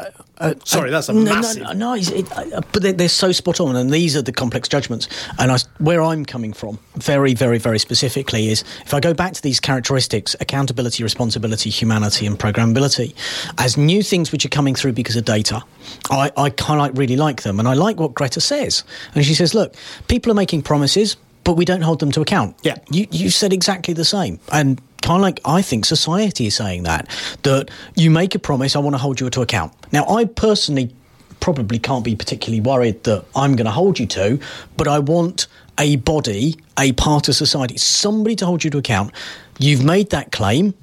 [0.41, 3.33] Uh, Sorry, uh, that's a no, massive- No, no, it, uh, but they're, they're so
[3.33, 5.09] spot on, and these are the complex judgments.
[5.39, 9.33] And I, where I'm coming from, very, very, very specifically, is if I go back
[9.35, 13.15] to these characteristics accountability, responsibility, humanity, and programmability
[13.59, 15.63] as new things which are coming through because of data,
[16.11, 17.59] I, I kind of really like them.
[17.59, 18.85] And I like what Greta says.
[19.15, 19.75] And she says, look,
[20.09, 22.57] people are making promises, but we don't hold them to account.
[22.63, 22.77] Yeah.
[22.91, 24.39] You, you said exactly the same.
[24.53, 27.09] And kind of like I think society is saying that,
[27.43, 29.73] that you make a promise, I want to hold you to account.
[29.93, 30.95] Now, I personally
[31.41, 34.39] probably can't be particularly worried that I'm going to hold you to,
[34.77, 35.47] but I want
[35.79, 39.13] a body, a part of society, somebody to hold you to account.
[39.59, 40.75] You've made that claim.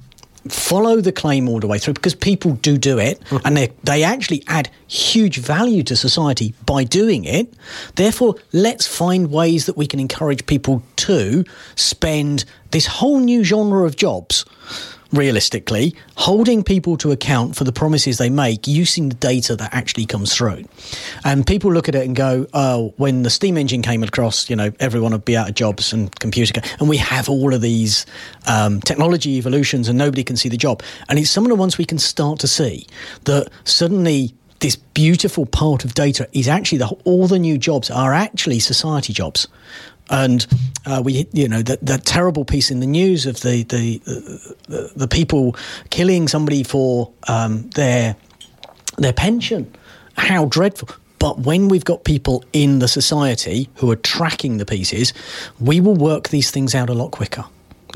[0.48, 3.46] Follow the claim all the way through because people do do it mm-hmm.
[3.46, 7.52] and they, they actually add huge value to society by doing it.
[7.96, 11.44] Therefore, let's find ways that we can encourage people to
[11.74, 14.44] spend this whole new genre of jobs
[15.16, 20.06] realistically, holding people to account for the promises they make using the data that actually
[20.06, 20.64] comes through.
[21.24, 24.56] And people look at it and go, oh, when the steam engine came across, you
[24.56, 26.60] know, everyone would be out of jobs and computer.
[26.60, 28.06] ca- And we have all of these
[28.46, 30.82] um, technology evolutions and nobody can see the job.
[31.08, 32.86] And it's some of the ones we can start to see
[33.24, 38.14] that suddenly this beautiful part of data is actually the, all the new jobs are
[38.14, 39.48] actually society jobs.
[40.08, 40.46] And
[40.84, 43.98] uh, we, you know, that, that terrible piece in the news of the the,
[44.68, 45.56] the, the people
[45.90, 48.16] killing somebody for um, their
[48.98, 49.74] their pension.
[50.16, 50.88] How dreadful!
[51.18, 55.12] But when we've got people in the society who are tracking the pieces,
[55.58, 57.44] we will work these things out a lot quicker.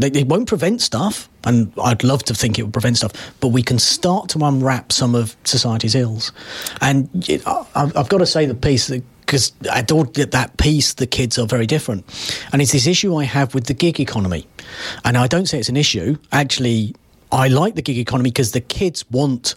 [0.00, 3.48] They, they won't prevent stuff, and I'd love to think it would prevent stuff, but
[3.48, 6.32] we can start to unwrap some of society's ills.
[6.80, 10.56] And it, I, I've got to say, the piece that because I don't get that
[10.56, 12.04] piece, the kids are very different.
[12.52, 14.48] And it's this issue I have with the gig economy.
[15.04, 16.16] And I don't say it's an issue.
[16.32, 16.96] Actually,
[17.32, 19.54] I like the gig economy because the kids want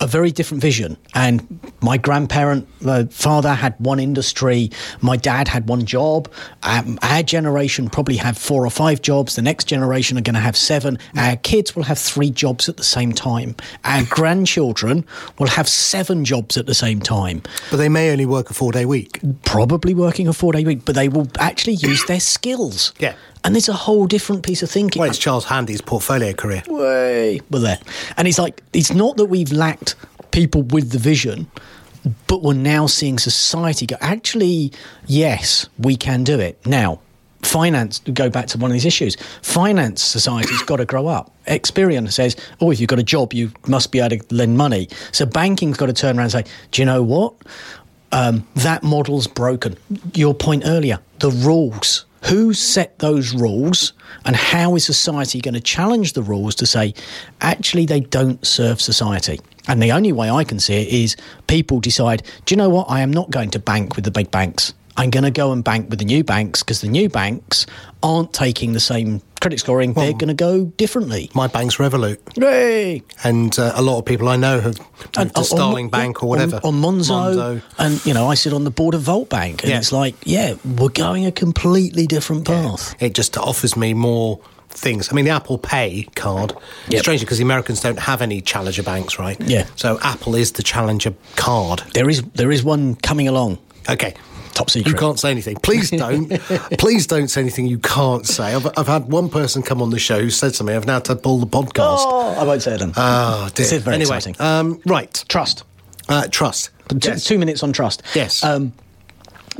[0.00, 0.96] a very different vision.
[1.14, 4.70] And my grandparent, uh, father had one industry,
[5.00, 6.30] my dad had one job.
[6.64, 9.36] Um, our generation probably have four or five jobs.
[9.36, 10.98] The next generation are going to have seven.
[11.16, 13.54] Our kids will have three jobs at the same time.
[13.84, 15.06] Our grandchildren
[15.38, 17.42] will have seven jobs at the same time.
[17.70, 19.20] But they may only work a four day week.
[19.44, 22.92] Probably working a four day week, but they will actually use their skills.
[22.98, 23.14] Yeah.
[23.44, 25.00] And there's a whole different piece of thinking.
[25.00, 26.62] Well, it's Charles Handy's portfolio career.
[27.50, 27.78] Well, there.
[28.16, 29.94] And it's like, it's not that we've lacked
[30.30, 31.50] people with the vision,
[32.26, 34.72] but we're now seeing society go, actually,
[35.06, 36.64] yes, we can do it.
[36.66, 37.00] Now,
[37.42, 41.30] finance, go back to one of these issues, finance society's got to grow up.
[41.46, 44.88] Experian says, oh, if you've got a job, you must be able to lend money.
[45.12, 47.34] So banking's got to turn around and say, do you know what?
[48.12, 49.76] Um, that model's broken.
[50.14, 53.92] Your point earlier, the rules who set those rules
[54.24, 56.94] and how is society going to challenge the rules to say
[57.40, 59.40] actually they don't serve society.
[59.68, 61.16] And the only way i can see it is
[61.46, 62.90] people decide do you know what?
[62.90, 64.74] I am not going to bank with the big banks.
[64.96, 67.66] I'm going to go and bank with the new banks because the new banks
[68.02, 72.18] aren't taking the same credit scoring well, they're going to go differently my bank's revolut
[72.36, 73.02] Yay!
[73.24, 76.56] and uh, a lot of people i know have moved to starling bank or whatever
[76.56, 79.62] on, on monzo, monzo, and you know i sit on the board of volt bank
[79.62, 79.78] and yeah.
[79.78, 83.08] it's like yeah we're going a completely different path yeah.
[83.08, 84.40] it just offers me more
[84.74, 85.12] things.
[85.12, 86.54] I mean, the Apple Pay card,
[86.88, 87.02] yep.
[87.02, 89.38] strangely, because the Americans don't have any challenger banks, right?
[89.38, 89.66] Yeah.
[89.76, 91.80] So Apple is the challenger card.
[91.92, 93.58] There is there is one coming along.
[93.88, 94.14] Okay
[94.52, 94.90] top secret.
[94.92, 95.56] You can't say anything.
[95.56, 96.28] Please don't.
[96.78, 98.54] please don't say anything you can't say.
[98.54, 100.94] I've, I've had one person come on the show who said to me, I've now
[100.94, 101.98] had to pull the podcast.
[101.98, 102.92] Oh, I won't say them.
[102.96, 103.50] Oh, dear.
[103.54, 104.36] This is very anyway, exciting.
[104.40, 105.24] Um, right.
[105.28, 105.64] Trust.
[106.08, 106.70] Uh, trust.
[107.02, 107.24] Yes.
[107.24, 108.02] Two minutes on trust.
[108.14, 108.44] Yes.
[108.44, 108.72] Um,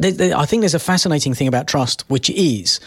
[0.02, 2.80] I think there's a fascinating thing about trust, which is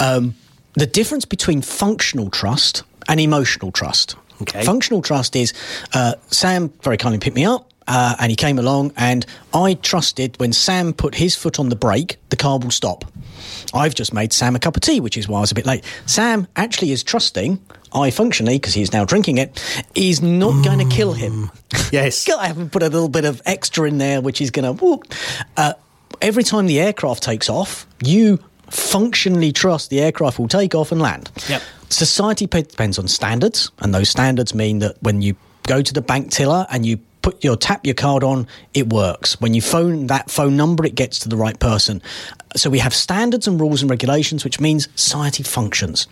[0.00, 0.34] um,
[0.74, 4.16] the difference between functional trust and emotional trust.
[4.42, 4.62] Okay.
[4.64, 5.52] Functional trust is
[5.94, 7.67] uh, Sam very kindly picked me up.
[7.88, 9.24] Uh, and he came along, and
[9.54, 13.04] I trusted when Sam put his foot on the brake, the car will stop.
[13.72, 15.64] I've just made Sam a cup of tea, which is why I was a bit
[15.64, 15.84] late.
[16.04, 17.58] Sam actually is trusting.
[17.94, 20.64] I functionally, because he's now drinking it, is not mm.
[20.64, 21.50] going to kill him.
[21.90, 22.28] Yes.
[22.38, 25.00] I haven't put a little bit of extra in there, which is going to.
[25.56, 25.72] Uh,
[26.20, 28.38] every time the aircraft takes off, you
[28.68, 31.30] functionally trust the aircraft will take off and land.
[31.48, 31.62] Yep.
[31.88, 35.36] Society depends on standards, and those standards mean that when you
[35.66, 36.98] go to the bank tiller and you
[37.28, 39.38] put your tap your card on, it works.
[39.38, 42.00] When you phone that phone number, it gets to the right person.
[42.56, 46.06] So we have standards and rules and regulations, which means society functions.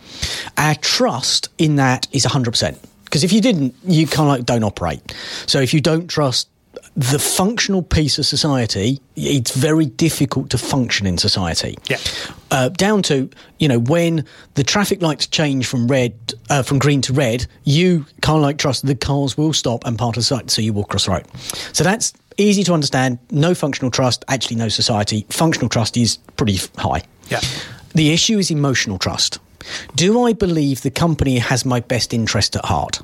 [0.59, 2.76] Our trust in that is 100%.
[3.05, 5.01] Because if you didn't, you kind of like don't operate.
[5.47, 6.51] So if you don't trust
[6.97, 11.77] the functional piece of society, it's very difficult to function in society.
[11.89, 11.98] Yeah.
[12.51, 13.28] Uh, down to
[13.59, 14.24] you know when
[14.55, 16.14] the traffic lights change from red
[16.48, 20.16] uh, from green to red, you can't like trust the cars will stop and part
[20.16, 21.27] of the sight, so you walk across the road.
[21.74, 23.18] So that's easy to understand.
[23.31, 25.27] No functional trust, actually no society.
[25.28, 27.02] Functional trust is pretty high.
[27.28, 27.40] Yeah.
[27.94, 29.39] The issue is emotional trust.
[29.97, 33.01] Do I believe the company has my best interest at heart?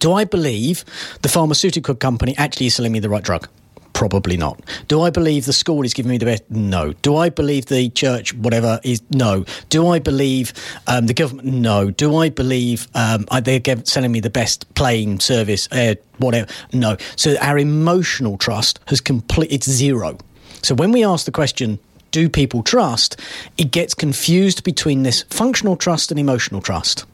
[0.00, 0.84] Do I believe
[1.20, 3.46] the pharmaceutical company actually is selling me the right drug?
[3.92, 4.58] Probably not.
[4.88, 6.50] Do I believe the school is giving me the best?
[6.50, 6.94] No.
[6.94, 9.44] Do I believe the church, whatever, is no?
[9.68, 10.54] Do I believe
[10.86, 11.48] um, the government?
[11.48, 11.90] No.
[11.90, 16.50] Do I believe um, they're selling me the best plane service, uh, whatever?
[16.72, 16.96] No.
[17.16, 19.52] So our emotional trust has complete.
[19.52, 20.16] It's zero.
[20.62, 21.78] So when we ask the question,
[22.10, 23.20] do people trust?
[23.58, 27.04] It gets confused between this functional trust and emotional trust.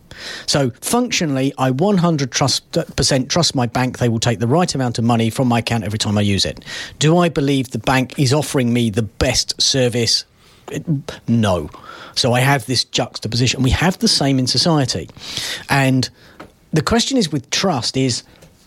[0.47, 5.05] So functionally, I 100% trust, trust my bank they will take the right amount of
[5.05, 6.65] money from my account every time I use it.
[6.99, 10.25] Do I believe the bank is offering me the best service?
[11.29, 11.71] No.
[12.15, 13.63] So I have this juxtaposition.
[13.63, 15.09] We have the same in society.
[15.69, 16.09] And
[16.73, 18.23] the question is with trust is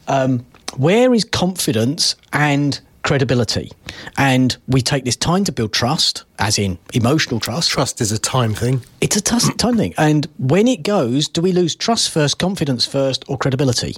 [0.07, 0.45] um,
[0.77, 2.79] where is confidence and
[3.09, 3.71] credibility.
[4.19, 7.71] And we take this time to build trust, as in emotional trust.
[7.71, 8.81] Trust is a time thing.
[9.01, 9.95] It's a t- time thing.
[9.97, 13.95] And when it goes, do we lose trust first, confidence first, or credibility?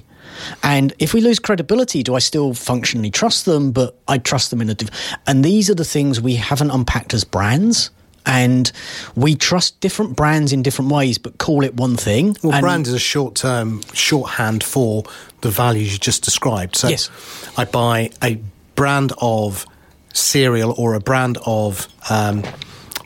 [0.62, 4.62] And if we lose credibility, do I still functionally trust them, but I trust them
[4.62, 4.74] in a.
[4.74, 4.88] Div-
[5.26, 7.90] and these are the things we haven't unpacked as brands.
[8.24, 8.72] And
[9.14, 12.34] we trust different brands in different ways, but call it one thing.
[12.42, 15.02] Well, and brand is a short term shorthand for
[15.42, 16.76] the values you just described.
[16.76, 17.10] So Yes.
[17.58, 18.40] I buy a
[18.74, 19.66] brand of
[20.12, 22.42] cereal or a brand of um,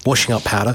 [0.04, 0.74] washing up powder,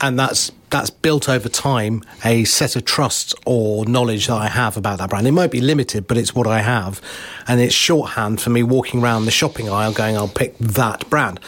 [0.00, 4.78] and that's that's built over time a set of trusts or knowledge that I have
[4.78, 5.26] about that brand.
[5.26, 7.00] It might be limited, but it's what I have,
[7.46, 11.40] and it's shorthand for me walking around the shopping aisle going, "I'll pick that brand."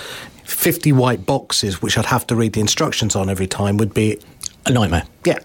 [0.45, 4.19] Fifty white boxes, which I'd have to read the instructions on every time, would be
[4.67, 5.05] a nightmare.
[5.25, 5.39] yeah.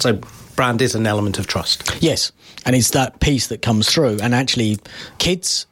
[0.00, 0.18] So
[0.56, 1.98] brand is an element of trust.
[2.00, 2.32] Yes,
[2.64, 4.18] and it's that piece that comes through.
[4.22, 4.78] And actually,
[5.18, 5.66] kids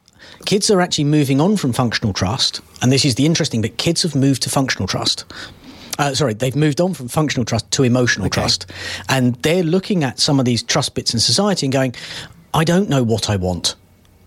[0.49, 2.59] kids are actually moving on from functional trust.
[2.81, 5.23] And this is the interesting bit: kids have moved to functional trust.
[5.99, 8.65] Uh, sorry, they've moved on from functional trust to emotional trust,
[9.09, 11.93] and they're looking at some of these trust bits in society and going,
[12.51, 13.75] "I don't know what I want."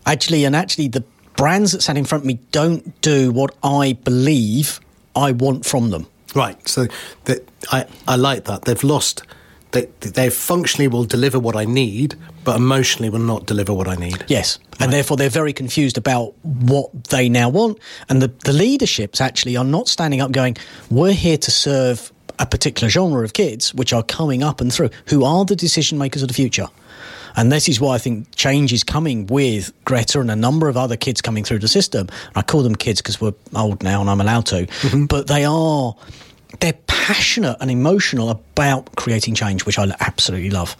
[0.06, 1.02] Actually, and actually, the
[1.36, 4.80] brands that stand in front of me don't do what I believe
[5.16, 6.06] I want from them.
[6.36, 6.56] Right.
[6.68, 6.86] So
[7.24, 8.62] that I, I like that.
[8.64, 9.24] They've lost.
[9.72, 13.96] They they functionally will deliver what I need, but emotionally will not deliver what I
[13.96, 14.24] need.
[14.28, 14.58] Yes.
[14.78, 17.78] And therefore, they're very confused about what they now want.
[18.08, 20.56] And the, the leaderships actually are not standing up going,
[20.90, 24.90] we're here to serve a particular genre of kids which are coming up and through,
[25.06, 26.68] who are the decision makers of the future.
[27.36, 30.76] And this is why I think change is coming with Greta and a number of
[30.76, 32.08] other kids coming through the system.
[32.34, 34.66] I call them kids because we're old now and I'm allowed to.
[34.66, 35.06] Mm-hmm.
[35.06, 35.94] But they are,
[36.60, 40.76] they're passionate and emotional about creating change, which I absolutely love.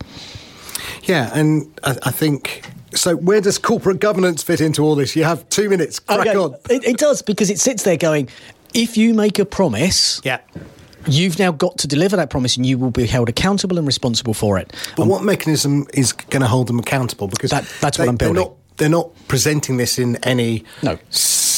[1.04, 3.16] Yeah, and I, I think so.
[3.16, 5.16] Where does corporate governance fit into all this?
[5.16, 5.98] You have two minutes.
[5.98, 6.54] Crack Okay, on.
[6.70, 8.28] It, it does because it sits there going,
[8.74, 10.38] if you make a promise, Yeah.
[11.06, 14.34] you've now got to deliver that promise and you will be held accountable and responsible
[14.34, 14.72] for it.
[14.96, 17.26] But um, what mechanism is going to hold them accountable?
[17.28, 18.42] Because That- that's what I'm they're building.
[18.44, 20.98] not, they're not presenting this in any No.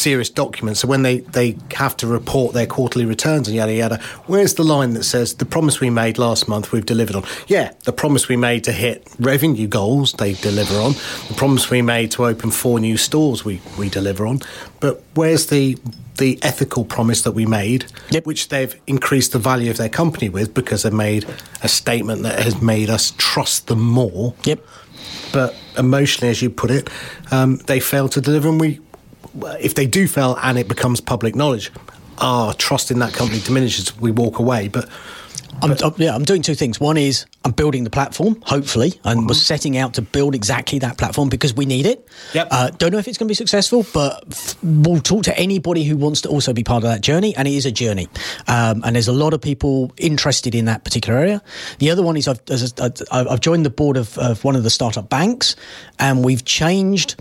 [0.05, 0.76] Serious document.
[0.76, 4.62] So when they, they have to report their quarterly returns and yada yada, where's the
[4.62, 7.24] line that says the promise we made last month we've delivered on?
[7.48, 10.93] Yeah, the promise we made to hit revenue goals they deliver on.
[11.28, 14.40] The promise we made to open four new stores we, we deliver on.
[14.81, 15.78] But where's the
[16.16, 18.24] the ethical promise that we made, Yep.
[18.24, 21.26] which they've increased the value of their company with because they've made
[21.62, 24.60] a statement that has made us trust them more Yep.
[25.32, 26.89] but emotionally, as you put it,
[27.32, 28.48] um, they fail to deliver.
[28.48, 28.78] And we,
[29.61, 31.70] if they do fail and it becomes public knowledge,
[32.19, 33.97] our trust in that company diminishes.
[33.98, 34.69] We walk away.
[34.69, 34.89] But
[35.62, 36.81] I'm, I'm- yeah, I'm doing two things.
[36.81, 39.28] One is I'm building the platform, hopefully, and Mm-hmm.
[39.28, 42.09] we're setting out to build exactly that platform because we need it.
[42.35, 42.48] Yep.
[42.51, 45.85] Uh, don't know if it's going to be successful, but f- we'll talk to anybody
[45.85, 48.09] who wants to also be part of that journey, and it is a journey.
[48.48, 51.43] Um, and there's a lot of people interested in that particular area.
[51.81, 54.56] The other one is I've, as I- I've I've joined the board of, of one
[54.56, 55.55] of the startup banks,
[55.98, 57.16] and we've changed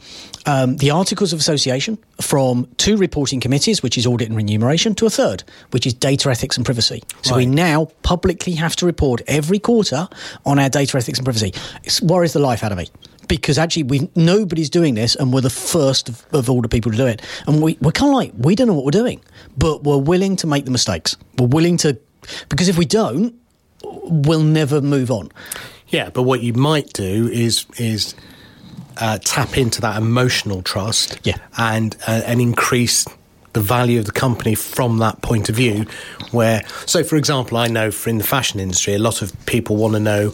[0.45, 5.05] um, the articles of association from two reporting committees, which is audit and remuneration, to
[5.05, 7.03] a third, which is data ethics and privacy.
[7.21, 10.07] So we now publicly have to report every quarter
[10.45, 11.53] on our data ethics and privacy.
[11.83, 12.89] It worries the life out of me
[13.27, 16.91] because actually we nobody's doing this and we're the first of, of all the people
[16.91, 17.21] to do it.
[17.47, 19.21] And we, we're kind of like, we don't know what we're doing,
[19.57, 21.15] but we're willing to make the mistakes.
[21.37, 21.97] We're willing to,
[22.49, 23.33] because if we don't,
[23.83, 25.29] we'll never move on.
[25.87, 28.15] yeah, but what you might do is is
[28.97, 31.35] uh, tap into that emotional trust, Yeah.
[31.57, 33.05] and uh, and increase
[33.53, 35.85] the value of the company from that point of view.
[36.31, 39.75] Where, so for example, I know for in the fashion industry, a lot of people
[39.75, 40.33] want to know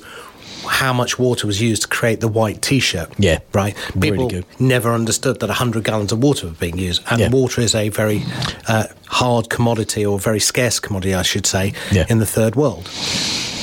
[0.67, 3.09] how much water was used to create the white T-shirt.
[3.17, 3.39] Yeah.
[3.53, 3.75] right.
[3.95, 4.45] Really People good.
[4.59, 7.29] never understood that 100 gallons of water were being used, and Yeah.
[7.29, 8.23] water is a very
[8.67, 12.05] uh, hard commodity or very scarce commodity, I should say, Yeah.
[12.09, 12.89] in the third world.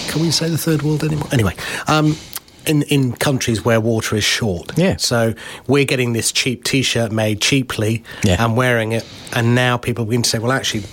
[0.08, 1.28] Can we say the third world anymore?
[1.32, 1.54] Anyway,
[1.86, 2.16] um,
[2.66, 4.96] in in countries where water is short, Yeah.
[4.98, 5.34] So
[5.66, 8.44] we're getting this cheap T-shirt made cheaply Yeah.
[8.44, 10.84] and wearing it, and now people begin to say, well, actually.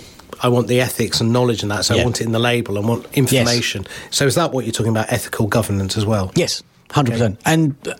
[0.42, 2.02] I want the ethics and knowledge in that, so Yeah.
[2.02, 2.76] I want it in the label.
[2.76, 3.86] I want information.
[4.10, 5.10] So, is that what you're talking about?
[5.10, 6.32] Ethical governance as well?
[6.34, 6.62] Yes.
[6.90, 7.94] Hundred percent, and uh,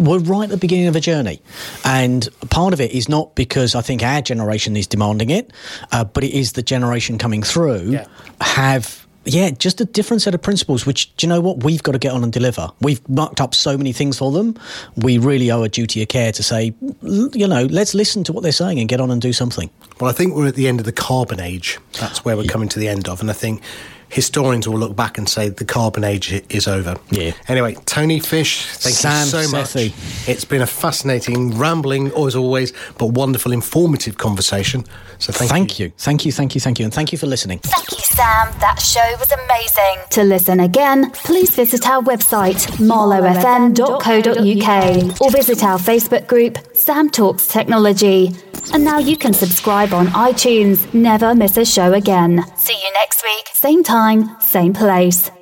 [0.00, 1.42] we're right at the beginning of a journey,
[1.84, 5.52] and part of it is not because I think our generation is demanding it,
[5.90, 8.06] uh, but it is the generation coming through Yeah.
[8.40, 10.86] have yeah just a different set of principles.
[10.86, 12.68] Which do you know what we've got to get on and deliver.
[12.80, 14.56] We've mucked up so many things for them.
[14.96, 18.42] We really owe a duty of care to say, you know, let's listen to what
[18.42, 19.70] they're saying and get on and do something.
[20.00, 21.78] Well, I think we're at the end of the carbon age.
[22.00, 23.20] That's where we're coming to the end of.
[23.20, 23.62] And I think
[24.12, 26.96] historians will look back and say the carbon age is over.
[27.10, 27.32] Yeah.
[27.48, 29.90] Anyway, Tony Fish, thank Sam you so Sethi.
[29.90, 30.28] much.
[30.28, 34.84] It's been a fascinating, rambling, as always, but wonderful, informative conversation.
[35.18, 35.92] So thank, Thank you.
[35.98, 36.84] Thank you, thank you, thank you.
[36.84, 37.58] And thank you for listening.
[37.60, 38.52] Thank you, Sam.
[38.60, 40.02] That show was amazing.
[40.10, 47.46] To listen again, please visit our website, marlowfm.co.uk, or visit our Facebook group, Sam Talks
[47.46, 48.32] Technology.
[48.72, 50.92] And now you can subscribe on iTunes.
[50.94, 52.44] Never miss a show again.
[52.56, 53.48] See you next week.
[53.52, 55.32] Same time, same place.